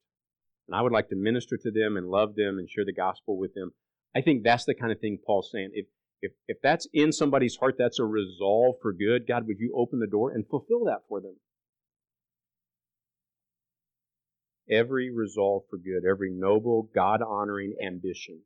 [0.69, 3.39] And I would like to minister to them and love them and share the gospel
[3.39, 3.71] with them.
[4.15, 5.71] I think that's the kind of thing Paul's saying.
[5.73, 5.87] If,
[6.21, 10.01] if, if that's in somebody's heart, that's a resolve for good, God, would you open
[10.01, 11.37] the door and fulfill that for them?
[14.71, 18.43] Every resolve for good, every noble, God honoring ambition.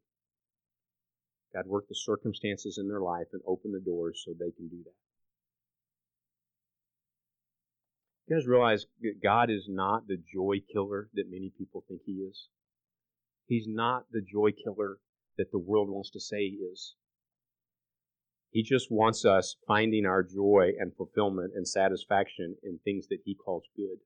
[1.56, 4.82] God, work the circumstances in their life and open the doors so they can do
[4.84, 4.92] that.
[8.26, 12.12] You guys realize that God is not the joy killer that many people think He
[12.12, 12.48] is?
[13.46, 14.98] He's not the joy killer
[15.38, 16.94] that the world wants to say He is.
[18.50, 23.34] He just wants us finding our joy and fulfillment and satisfaction in things that He
[23.34, 23.98] calls good.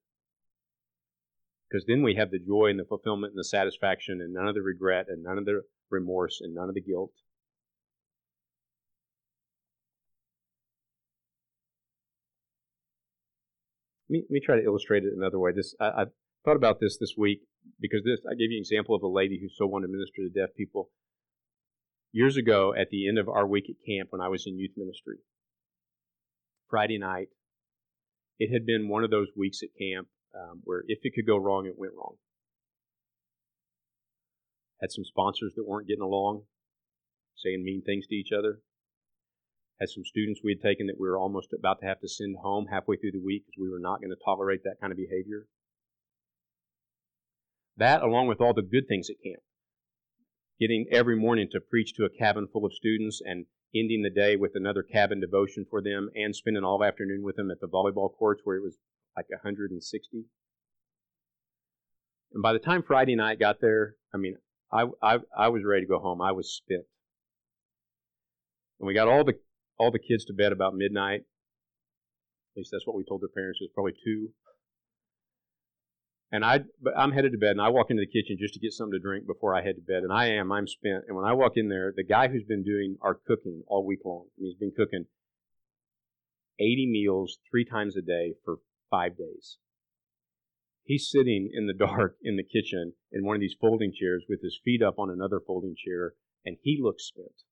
[1.69, 4.55] Because then we have the joy and the fulfillment and the satisfaction and none of
[4.55, 7.13] the regret and none of the remorse and none of the guilt.
[14.11, 15.53] Me, let me try to illustrate it another way.
[15.55, 16.05] This I, I
[16.45, 17.43] thought about this this week
[17.81, 20.23] because this I gave you an example of a lady who so wanted to minister
[20.23, 20.91] to deaf people
[22.13, 24.73] years ago at the end of our week at camp when I was in youth
[24.77, 25.19] ministry.
[26.69, 27.29] Friday night,
[28.39, 31.37] it had been one of those weeks at camp um, where if it could go
[31.37, 32.15] wrong, it went wrong.
[34.81, 36.43] Had some sponsors that weren't getting along,
[37.37, 38.61] saying mean things to each other.
[39.81, 42.37] Had some students we had taken that we were almost about to have to send
[42.43, 44.99] home halfway through the week because we were not going to tolerate that kind of
[44.99, 45.47] behavior.
[47.79, 49.43] That, along with all the good things at camp,
[50.61, 54.37] getting every morning to preach to a cabin full of students and ending the day
[54.37, 58.11] with another cabin devotion for them and spending all afternoon with them at the volleyball
[58.13, 58.77] courts where it was
[59.17, 60.25] like 160.
[62.33, 64.37] And by the time Friday night got there, I mean,
[64.71, 66.21] I, I, I was ready to go home.
[66.21, 66.85] I was spent.
[68.79, 69.39] And we got all the
[69.81, 71.21] all the kids to bed about midnight.
[71.21, 73.59] At least that's what we told their parents.
[73.61, 74.29] It was probably two.
[76.31, 76.61] And I,
[76.97, 79.03] I'm headed to bed, and I walk into the kitchen just to get something to
[79.03, 80.03] drink before I head to bed.
[80.03, 81.05] And I am, I'm spent.
[81.09, 84.01] And when I walk in there, the guy who's been doing our cooking all week
[84.05, 85.07] long, I mean, he's been cooking
[86.61, 88.59] 80 meals three times a day for
[88.91, 89.57] five days.
[90.85, 94.43] He's sitting in the dark in the kitchen in one of these folding chairs with
[94.43, 96.13] his feet up on another folding chair,
[96.45, 97.45] and he looks spent.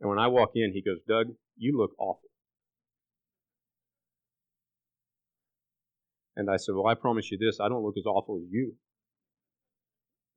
[0.00, 2.28] And when I walk in, he goes, Doug, you look awful.
[6.36, 8.74] And I said, Well, I promise you this, I don't look as awful as you.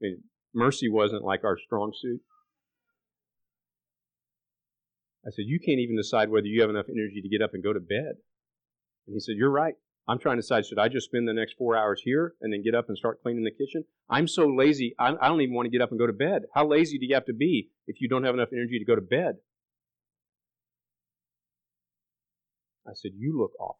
[0.01, 2.21] I mean, mercy wasn't like our strong suit.
[5.25, 7.63] I said, You can't even decide whether you have enough energy to get up and
[7.63, 8.17] go to bed.
[9.05, 9.75] And he said, You're right.
[10.07, 12.63] I'm trying to decide, should I just spend the next four hours here and then
[12.63, 13.85] get up and start cleaning the kitchen?
[14.09, 16.43] I'm so lazy, I, I don't even want to get up and go to bed.
[16.55, 18.95] How lazy do you have to be if you don't have enough energy to go
[18.95, 19.35] to bed?
[22.87, 23.79] I said, You look awful.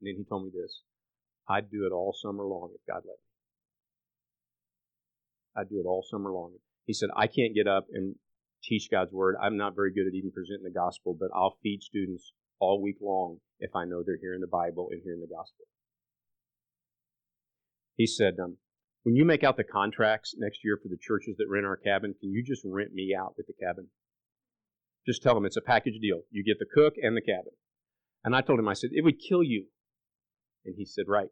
[0.00, 0.82] And then he told me this
[1.48, 3.30] I'd do it all summer long if God let me.
[5.56, 6.52] I'd do it all summer long.
[6.86, 8.16] He said, I can't get up and
[8.62, 9.36] teach God's word.
[9.40, 12.96] I'm not very good at even presenting the gospel, but I'll feed students all week
[13.00, 15.64] long if I know they're hearing the Bible and hearing the gospel.
[17.96, 18.56] He said, um,
[19.04, 22.14] when you make out the contracts next year for the churches that rent our cabin,
[22.18, 23.88] can you just rent me out with the cabin?
[25.06, 26.22] Just tell them it's a package deal.
[26.30, 27.52] You get the cook and the cabin.
[28.24, 29.66] And I told him, I said, it would kill you
[30.64, 31.28] and he said, Right,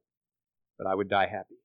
[0.79, 1.57] but I would die happy.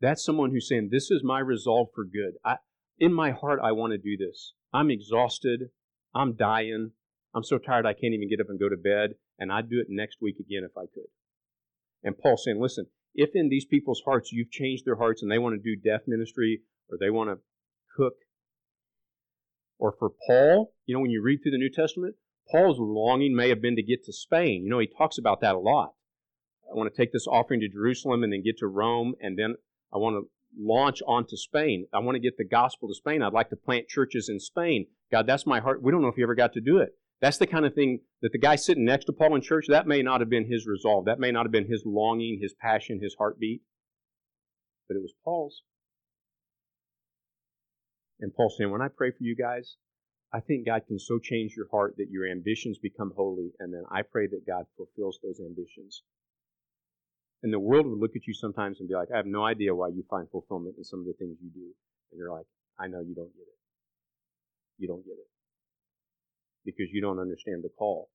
[0.00, 2.34] That's someone who's saying, This is my resolve for good.
[2.44, 2.56] I,
[2.98, 4.54] in my heart, I want to do this.
[4.72, 5.70] I'm exhausted.
[6.14, 6.92] I'm dying.
[7.34, 9.80] I'm so tired I can't even get up and go to bed, and I'd do
[9.80, 11.10] it next week again if I could.
[12.02, 15.38] And Paul's saying, Listen, if in these people's hearts you've changed their hearts and they
[15.38, 17.38] want to do deaf ministry or they want to
[17.96, 18.14] cook,
[19.78, 22.14] or for Paul, you know, when you read through the New Testament,
[22.50, 24.62] Paul's longing may have been to get to Spain.
[24.64, 25.94] You know, he talks about that a lot.
[26.70, 29.56] I want to take this offering to Jerusalem and then get to Rome, and then
[29.92, 31.86] I want to launch onto Spain.
[31.92, 33.22] I want to get the gospel to Spain.
[33.22, 34.86] I'd like to plant churches in Spain.
[35.10, 35.82] God, that's my heart.
[35.82, 36.90] We don't know if he ever got to do it.
[37.20, 39.86] That's the kind of thing that the guy sitting next to Paul in church, that
[39.86, 41.04] may not have been his resolve.
[41.04, 43.62] That may not have been his longing, his passion, his heartbeat.
[44.88, 45.62] But it was Paul's.
[48.20, 49.76] And Paul saying, when I pray for you guys,
[50.32, 53.82] I think God can so change your heart that your ambitions become holy, and then
[53.90, 56.02] I pray that God fulfills those ambitions.
[57.42, 59.74] And the world would look at you sometimes and be like, I have no idea
[59.74, 61.74] why you find fulfillment in some of the things you do.
[62.10, 62.46] And you're like,
[62.78, 63.58] I know you don't get it.
[64.78, 65.28] You don't get it.
[66.64, 68.10] Because you don't understand the call.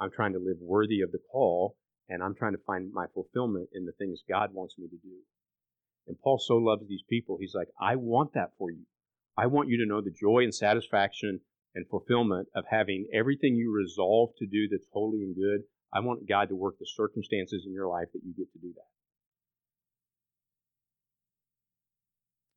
[0.00, 1.76] I'm trying to live worthy of the call,
[2.08, 5.16] and I'm trying to find my fulfillment in the things God wants me to do.
[6.06, 8.86] And Paul so loves these people, he's like, I want that for you.
[9.36, 11.40] I want you to know the joy and satisfaction
[11.74, 15.62] and fulfillment of having everything you resolve to do that's holy and good.
[15.92, 18.72] I want God to work the circumstances in your life that you get to do
[18.74, 18.90] that.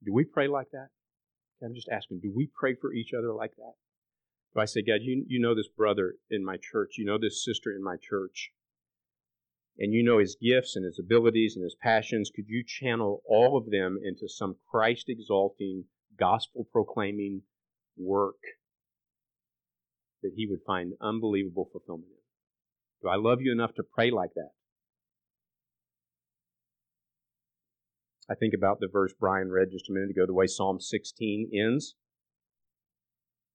[0.06, 0.90] Do we pray like that?
[1.64, 3.74] I'm just asking, do we pray for each other like that?
[4.54, 7.44] Do I say, God, you, you know this brother in my church, you know this
[7.44, 8.52] sister in my church,
[9.78, 12.32] and you know his gifts and his abilities and his passions.
[12.34, 15.86] Could you channel all of them into some Christ exalting,
[16.20, 17.42] gospel proclaiming
[17.98, 18.40] work
[20.22, 22.18] that he would find unbelievable fulfillment in?
[23.02, 24.52] Do I love you enough to pray like that?
[28.30, 31.52] I think about the verse Brian read just a minute ago, the way Psalm 16
[31.54, 31.96] ends.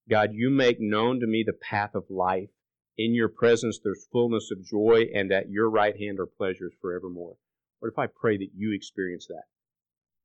[0.09, 2.51] God, you make known to me the path of life.
[2.97, 7.37] In your presence there's fullness of joy, and at your right hand are pleasures forevermore.
[7.81, 9.45] What if I pray that you experience that?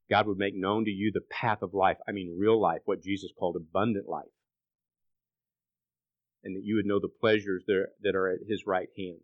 [0.09, 1.97] God would make known to you the path of life.
[2.07, 4.25] I mean, real life, what Jesus called abundant life
[6.45, 9.17] and that you would know the pleasures that are at his right hand.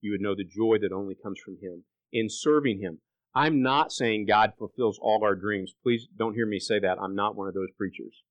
[0.00, 3.00] You would know the joy that only comes from him in serving him.
[3.34, 5.74] I'm not saying God fulfills all our dreams.
[5.82, 6.98] Please don't hear me say that.
[7.02, 8.22] I'm not one of those preachers.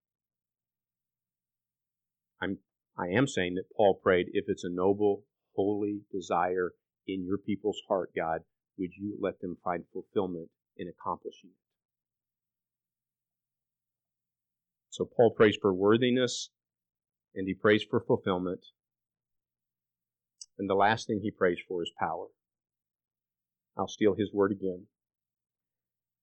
[2.41, 2.57] I'm
[2.97, 5.23] I am saying that Paul prayed, if it's a noble,
[5.53, 6.71] holy desire
[7.05, 8.39] in your people's heart, God,
[8.79, 10.47] would you let them find fulfillment
[10.77, 11.64] in accomplishing it?
[14.95, 16.51] So Paul prays for worthiness
[17.35, 18.61] and he prays for fulfillment.
[20.57, 22.27] And the last thing he prays for is power.
[23.77, 24.85] I'll steal his word again.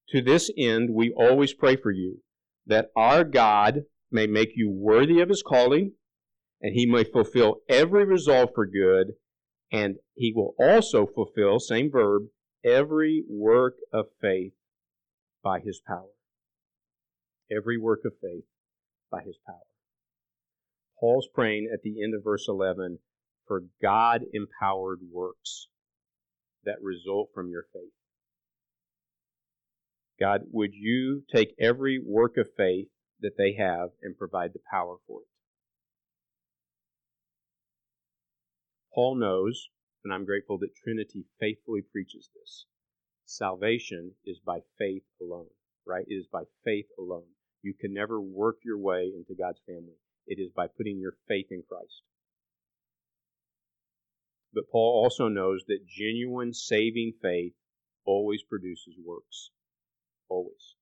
[0.09, 2.23] To this end, we always pray for you,
[2.67, 5.93] that our God may make you worthy of his calling,
[6.63, 9.13] and he may fulfill every resolve for good,
[9.71, 12.23] and he will also fulfill, same verb,
[12.65, 14.55] every work of faith
[15.45, 16.13] by his power.
[17.51, 18.45] Every work of faith
[19.13, 19.57] by his power.
[20.99, 22.99] Paul's praying at the end of verse 11
[23.47, 25.69] for God empowered works
[26.65, 27.93] that result from your faith.
[30.19, 32.87] God, would you take every work of faith
[33.21, 35.29] that they have and provide the power for it?
[38.95, 39.69] Paul knows,
[40.05, 42.67] and I'm grateful that Trinity faithfully preaches this.
[43.25, 45.51] Salvation is by faith alone,
[45.87, 46.05] right?
[46.07, 47.29] It is by faith alone.
[47.63, 49.97] You can never work your way into God's family.
[50.27, 52.03] It is by putting your faith in Christ.
[54.53, 57.55] But Paul also knows that genuine saving faith
[58.05, 59.51] always produces works.
[60.29, 60.75] Always.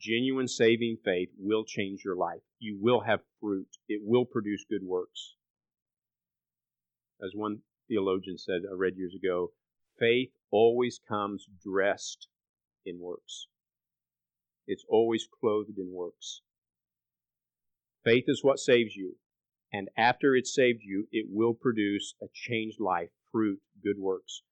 [0.00, 2.40] Genuine saving faith will change your life.
[2.58, 3.68] You will have fruit.
[3.88, 5.34] It will produce good works.
[7.20, 9.52] As one theologian said, I read years ago,
[9.98, 12.28] faith always comes dressed
[12.86, 13.48] in works.
[14.68, 16.42] It's always clothed in works.
[18.04, 19.16] Faith is what saves you.
[19.72, 24.42] And after it saved you, it will produce a changed life, fruit, good works.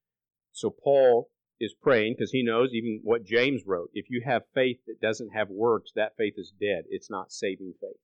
[0.52, 1.28] So Paul
[1.60, 3.90] is praying because he knows even what James wrote.
[3.94, 6.84] If you have faith that doesn't have works, that faith is dead.
[6.88, 8.00] It's not saving faith.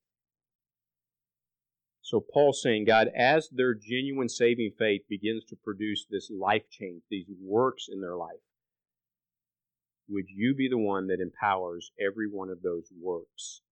[2.02, 7.02] So Paul's saying, God, as their genuine saving faith begins to produce this life change,
[7.10, 8.40] these works in their life,
[10.08, 13.62] would you be the one that empowers every one of those works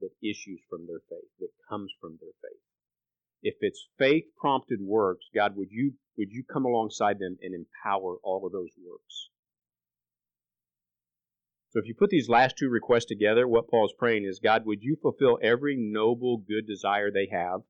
[0.00, 2.60] that issues from their faith, that comes from their faith.
[3.42, 8.16] If it's faith prompted works, God, would you would you come alongside them and empower
[8.24, 9.28] all of those works?
[11.70, 14.82] So if you put these last two requests together, what Paul's praying is, God, would
[14.82, 17.60] you fulfill every noble, good desire they have?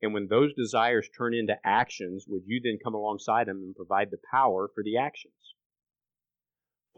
[0.00, 4.12] And when those desires turn into actions, would you then come alongside them and provide
[4.12, 5.54] the power for the actions?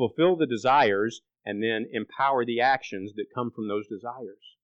[0.01, 4.57] Fulfill the desires and then empower the actions that come from those desires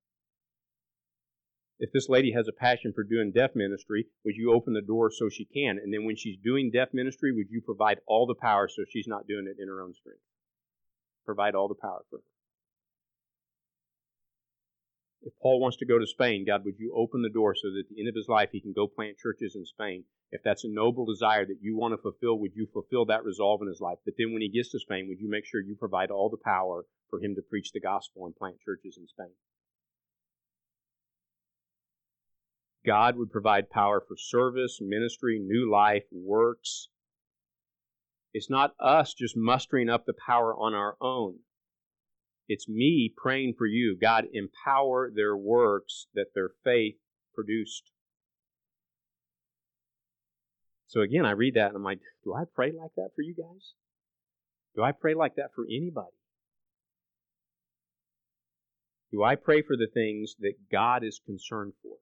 [1.79, 5.11] if this lady has a passion for doing deaf ministry, would you open the door
[5.11, 5.79] so she can?
[5.79, 9.07] And then when she's doing deaf ministry, would you provide all the power so she's
[9.07, 10.23] not doing it in her own strength?
[11.25, 12.36] Provide all the power for her.
[15.27, 17.81] If Paul wants to go to Spain, God, would you open the door so that
[17.81, 20.05] at the end of his life he can go plant churches in Spain?
[20.31, 23.61] If that's a noble desire that you want to fulfill, would you fulfill that resolve
[23.61, 23.99] in his life?
[24.05, 26.37] But then when he gets to Spain, would you make sure you provide all the
[26.37, 29.33] power for him to preach the gospel and plant churches in Spain?
[32.87, 36.89] God would provide power for service, ministry, new life, works.
[38.33, 41.41] It's not us just mustering up the power on our own.
[42.49, 43.97] It's me praying for you.
[44.01, 46.97] God, empower their works that their faith
[47.35, 47.91] produced.
[50.87, 53.35] So again, I read that and I'm like, do I pray like that for you
[53.35, 53.75] guys?
[54.77, 56.17] Do I pray like that for anybody?
[59.11, 61.97] Do I pray for the things that God is concerned for?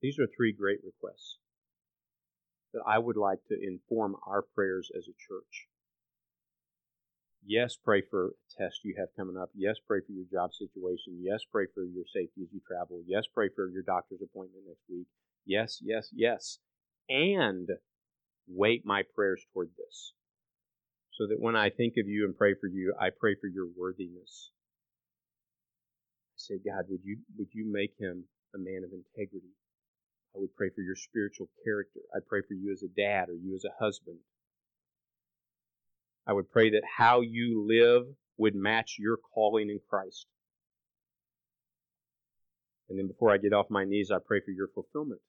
[0.00, 1.38] These are three great requests
[2.72, 5.66] that I would like to inform our prayers as a church.
[7.46, 9.50] Yes, pray for a test you have coming up.
[9.54, 11.20] Yes, pray for your job situation.
[11.20, 13.02] Yes, pray for your safety as you travel.
[13.06, 15.06] Yes, pray for your doctor's appointment next week.
[15.44, 16.58] Yes, yes, yes.
[17.08, 17.68] And
[18.48, 20.12] weight my prayers toward this.
[21.12, 23.68] So that when I think of you and pray for you, I pray for your
[23.76, 24.50] worthiness.
[26.32, 28.24] I say, God, would you would you make him
[28.54, 29.54] a man of integrity?
[30.34, 32.00] I would pray for your spiritual character.
[32.14, 34.18] I pray for you as a dad or you as a husband.
[36.26, 38.06] I would pray that how you live
[38.38, 40.26] would match your calling in Christ.
[42.88, 45.20] And then before I get off my knees, I pray for your fulfillment.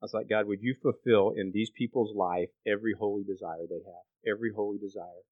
[0.00, 3.82] I was like, God, would you fulfill in these people's life every holy desire they
[3.86, 5.22] have, every holy desire?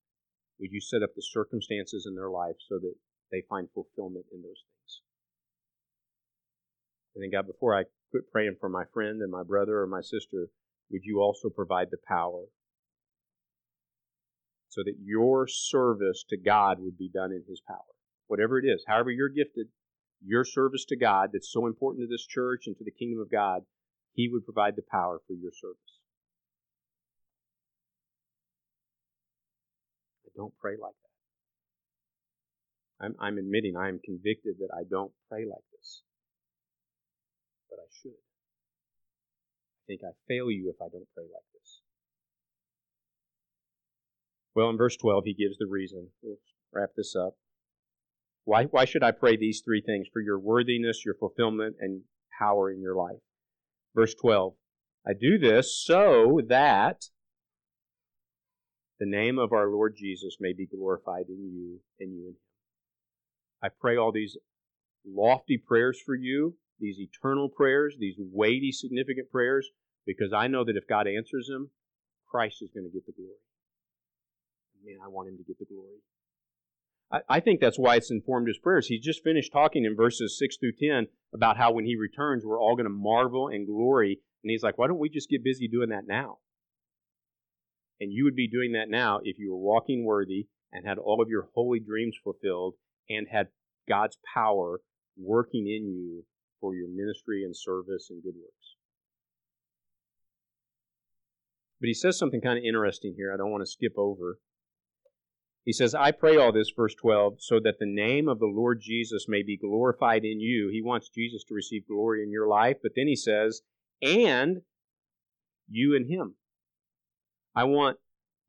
[0.61, 2.95] Would you set up the circumstances in their life so that
[3.33, 5.03] they find fulfillment in those things?
[7.15, 10.03] And then, God, before I quit praying for my friend and my brother or my
[10.03, 10.49] sister,
[10.91, 12.45] would you also provide the power
[14.71, 17.79] so that your service to God would be done in His power.
[18.29, 19.67] Whatever it is, however you're gifted,
[20.25, 23.31] your service to God that's so important to this church and to the kingdom of
[23.31, 23.63] God,
[24.15, 25.99] He would provide the power for your service.
[30.25, 33.07] I don't pray like that.
[33.07, 36.03] I'm, I'm admitting I am convicted that I don't pray like this.
[37.69, 38.13] But I should.
[38.13, 41.80] I think I fail you if I don't pray like this.
[44.55, 46.09] Well, in verse 12, he gives the reason.
[46.23, 46.39] We'll
[46.73, 47.35] wrap this up.
[48.45, 50.09] Why, why should I pray these three things?
[50.13, 52.03] For your worthiness, your fulfillment, and
[52.39, 53.21] power in your life.
[53.95, 54.55] Verse 12.
[55.07, 57.05] I do this so that
[58.99, 62.37] the name of our Lord Jesus may be glorified in you and you in him.
[63.63, 64.37] I pray all these
[65.07, 69.69] lofty prayers for you, these eternal prayers, these weighty, significant prayers,
[70.07, 71.71] because I know that if God answers them,
[72.31, 73.37] Christ is going to get the glory
[74.85, 75.99] man, I want him to get the glory.
[77.13, 78.87] I, I think that's why it's informed his prayers.
[78.87, 82.61] He just finished talking in verses 6 through 10 about how when he returns, we're
[82.61, 84.21] all going to marvel and glory.
[84.43, 86.39] And he's like, why don't we just get busy doing that now?
[88.01, 91.21] And you would be doing that now if you were walking worthy and had all
[91.21, 92.75] of your holy dreams fulfilled
[93.09, 93.49] and had
[93.89, 94.81] God's power
[95.19, 96.25] working in you
[96.61, 98.77] for your ministry and service and good works.
[101.81, 104.39] But he says something kind of interesting here I don't want to skip over.
[105.65, 108.81] He says, I pray all this, verse 12, so that the name of the Lord
[108.81, 110.71] Jesus may be glorified in you.
[110.73, 113.61] He wants Jesus to receive glory in your life, but then he says,
[114.01, 114.63] and
[115.69, 116.35] you in him.
[117.55, 117.99] I want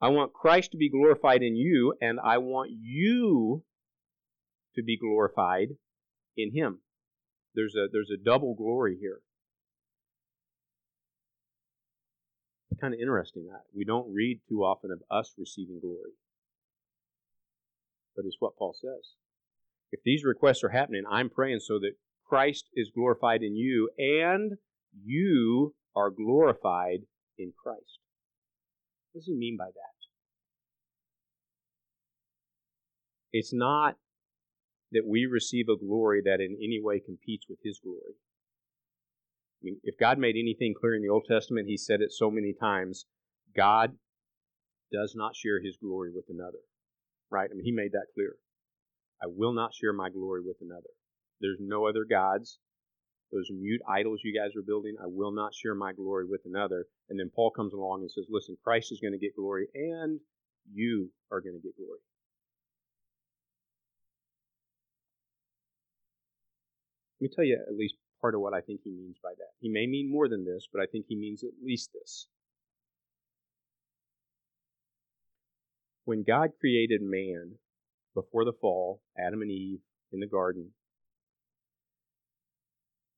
[0.04, 3.64] I want Christ to be glorified in you, and I want you
[4.76, 5.76] to be glorified
[6.36, 6.80] in him.
[7.54, 9.22] There's a there's a double glory here.
[12.80, 16.14] kind of interesting that we don't read too often of us receiving glory
[18.16, 19.16] but it's what Paul says.
[19.92, 21.94] If these requests are happening, I'm praying so that
[22.26, 24.54] Christ is glorified in you and
[25.04, 27.02] you are glorified
[27.38, 28.00] in Christ.
[29.12, 29.92] What does he mean by that?
[33.34, 33.98] It's not
[34.92, 38.16] that we receive a glory that in any way competes with his glory.
[39.62, 42.32] I mean, if God made anything clear in the Old Testament, he said it so
[42.32, 43.06] many times
[43.56, 43.94] God
[44.92, 46.60] does not share his glory with another
[47.32, 47.50] right?
[47.50, 48.36] I mean, he made that clear.
[49.22, 50.90] I will not share my glory with another.
[51.40, 52.60] There's no other gods.
[53.32, 56.86] Those mute idols you guys are building, I will not share my glory with another.
[57.10, 60.20] And then Paul comes along and says, listen, Christ is going to get glory and
[60.74, 62.00] you are going to get glory.
[67.20, 69.54] Let me tell you at least part of what I think he means by that.
[69.60, 72.28] He may mean more than this, but I think he means at least this.
[76.12, 77.54] When God created man,
[78.14, 79.80] before the fall, Adam and Eve
[80.12, 80.72] in the garden,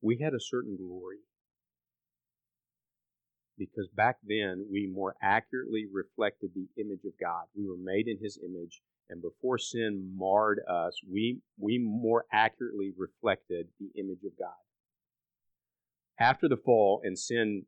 [0.00, 1.18] we had a certain glory.
[3.58, 7.46] Because back then, we more accurately reflected the image of God.
[7.56, 8.80] We were made in His image,
[9.10, 14.62] and before sin marred us, we, we more accurately reflected the image of God.
[16.20, 17.64] After the fall and sin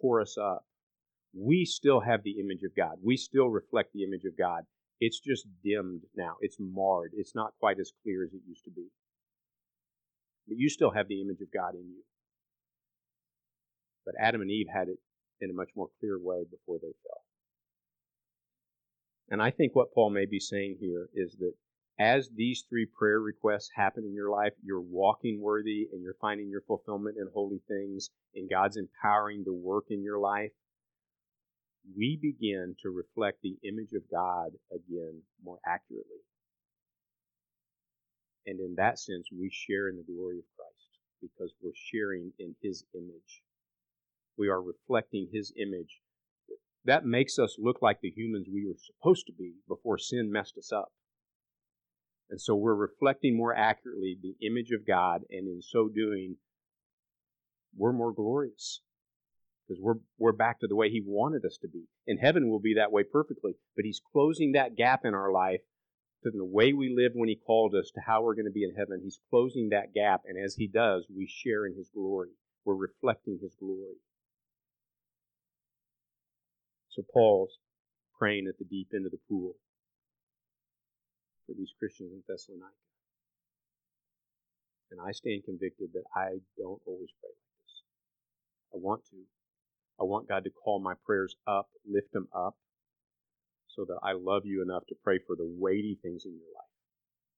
[0.00, 0.64] tore us up,
[1.32, 2.96] we still have the image of God.
[3.02, 4.64] We still reflect the image of God.
[5.00, 6.34] It's just dimmed now.
[6.40, 7.12] It's marred.
[7.14, 8.86] It's not quite as clear as it used to be.
[10.48, 12.02] But you still have the image of God in you.
[14.04, 14.98] But Adam and Eve had it
[15.40, 17.22] in a much more clear way before they fell.
[19.30, 21.52] And I think what Paul may be saying here is that
[22.00, 26.48] as these three prayer requests happen in your life, you're walking worthy and you're finding
[26.48, 30.50] your fulfillment in holy things, and God's empowering the work in your life
[31.96, 36.22] we begin to reflect the image of God again more accurately.
[38.46, 42.54] And in that sense, we share in the glory of Christ because we're sharing in
[42.62, 43.42] His image.
[44.36, 46.00] We are reflecting His image.
[46.84, 50.56] That makes us look like the humans we were supposed to be before sin messed
[50.56, 50.92] us up.
[52.30, 56.36] And so we're reflecting more accurately the image of God, and in so doing,
[57.76, 58.80] we're more glorious
[59.70, 61.84] because we're, we're back to the way He wanted us to be.
[62.06, 65.60] In heaven, we'll be that way perfectly, but He's closing that gap in our life
[66.24, 68.64] to the way we lived when He called us to how we're going to be
[68.64, 69.00] in heaven.
[69.00, 72.30] He's closing that gap, and as He does, we share in His glory.
[72.64, 74.02] We're reflecting His glory.
[76.88, 77.58] So Paul's
[78.18, 79.54] praying at the deep end of the pool
[81.46, 82.74] for these Christians in Thessalonica.
[84.90, 87.74] And I stand convicted that I don't always pray like this.
[88.74, 89.16] I want to,
[90.00, 92.56] I want God to call my prayers up, lift them up,
[93.68, 96.70] so that I love you enough to pray for the weighty things in your life.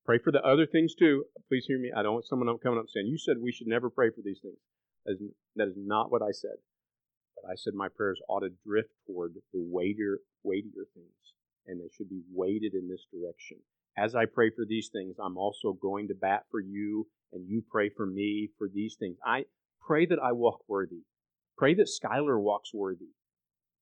[0.05, 1.25] Pray for the other things too.
[1.47, 1.91] Please hear me.
[1.95, 4.39] I don't want someone coming up saying, You said we should never pray for these
[4.41, 4.57] things.
[5.05, 5.21] That is,
[5.55, 6.57] that is not what I said.
[7.35, 11.33] But I said my prayers ought to drift toward the weightier, weightier things,
[11.67, 13.57] and they should be weighted in this direction.
[13.97, 17.63] As I pray for these things, I'm also going to bat for you, and you
[17.69, 19.17] pray for me for these things.
[19.25, 19.45] I
[19.85, 21.03] pray that I walk worthy.
[21.57, 23.11] Pray that Skylar walks worthy.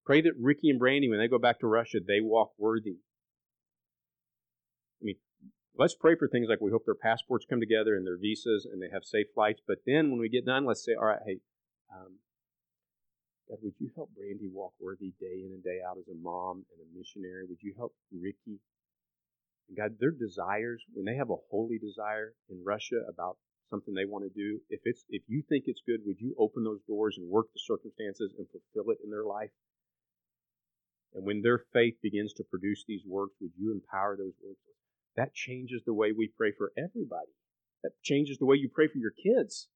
[0.06, 2.98] Pray that Ricky and Brandy, when they go back to Russia, they walk worthy.
[5.02, 5.16] I mean,
[5.76, 8.82] let's pray for things like we hope their passports come together and their visas and
[8.82, 9.62] they have safe flights.
[9.66, 11.40] But then when we get done, let's say, all right, hey,
[11.94, 12.18] um,
[13.50, 16.66] God, would you help Brandy walk worthy day in and day out as a mom
[16.72, 17.46] and a missionary?
[17.48, 18.60] Would you help Ricky?
[19.76, 23.38] God, their desires, when they have a holy desire in Russia about
[23.72, 26.64] something they want to do, if it's if you think it's good, would you open
[26.64, 29.50] those doors and work the circumstances and fulfill it in their life?
[31.16, 34.60] And when their faith begins to produce these works, would you empower those works?
[35.16, 37.32] That changes the way we pray for everybody.
[37.84, 39.68] That changes the way you pray for your kids.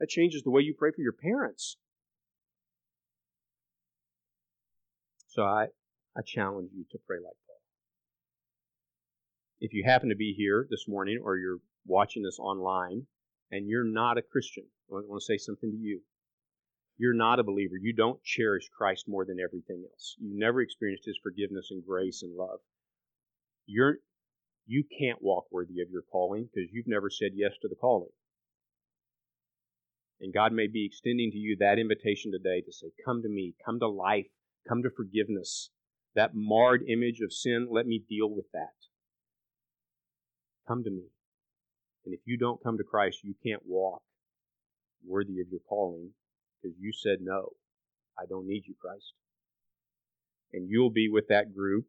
[0.00, 1.76] That changes the way you pray for your parents.
[5.28, 5.66] So I,
[6.16, 7.60] I challenge you to pray like Paul.
[9.60, 13.06] If you happen to be here this morning or you're watching this online
[13.50, 16.00] and you're not a Christian, I want to say something to you.
[16.96, 17.76] You're not a believer.
[17.80, 20.14] You don't cherish Christ more than everything else.
[20.18, 22.60] You never experienced his forgiveness and grace and love.
[23.66, 23.98] You're
[24.66, 28.12] you can't walk worthy of your calling because you've never said yes to the calling.
[30.20, 33.54] And God may be extending to you that invitation today to say, Come to me,
[33.64, 34.26] come to life,
[34.66, 35.70] come to forgiveness.
[36.14, 38.72] That marred image of sin, let me deal with that.
[40.66, 41.08] Come to me.
[42.04, 44.02] And if you don't come to Christ, you can't walk
[45.06, 46.10] worthy of your calling
[46.60, 47.50] because you said no.
[48.18, 49.12] I don't need you, Christ.
[50.52, 51.86] And you'll be with that group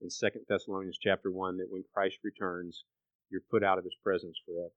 [0.00, 2.84] in 2 Thessalonians chapter 1 that when Christ returns,
[3.30, 4.72] you're put out of his presence forever.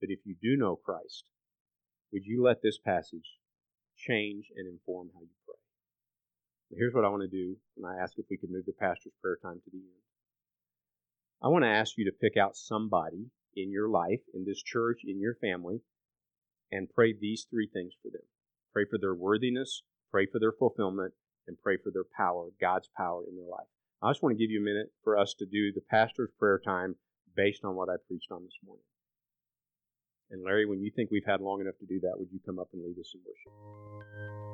[0.00, 1.24] But if you do know Christ,
[2.12, 3.38] would you let this passage
[3.96, 5.56] change and inform how you pray?
[6.76, 9.12] here's what I want to do, and I ask if we could move the pastor's
[9.20, 10.09] prayer time to the end.
[11.42, 15.00] I want to ask you to pick out somebody in your life, in this church,
[15.04, 15.80] in your family,
[16.70, 18.22] and pray these three things for them.
[18.74, 21.14] Pray for their worthiness, pray for their fulfillment,
[21.48, 23.66] and pray for their power, God's power in their life.
[24.02, 26.60] I just want to give you a minute for us to do the pastor's prayer
[26.62, 26.96] time
[27.34, 28.84] based on what I preached on this morning.
[30.30, 32.58] And Larry, when you think we've had long enough to do that, would you come
[32.58, 34.49] up and lead us in worship?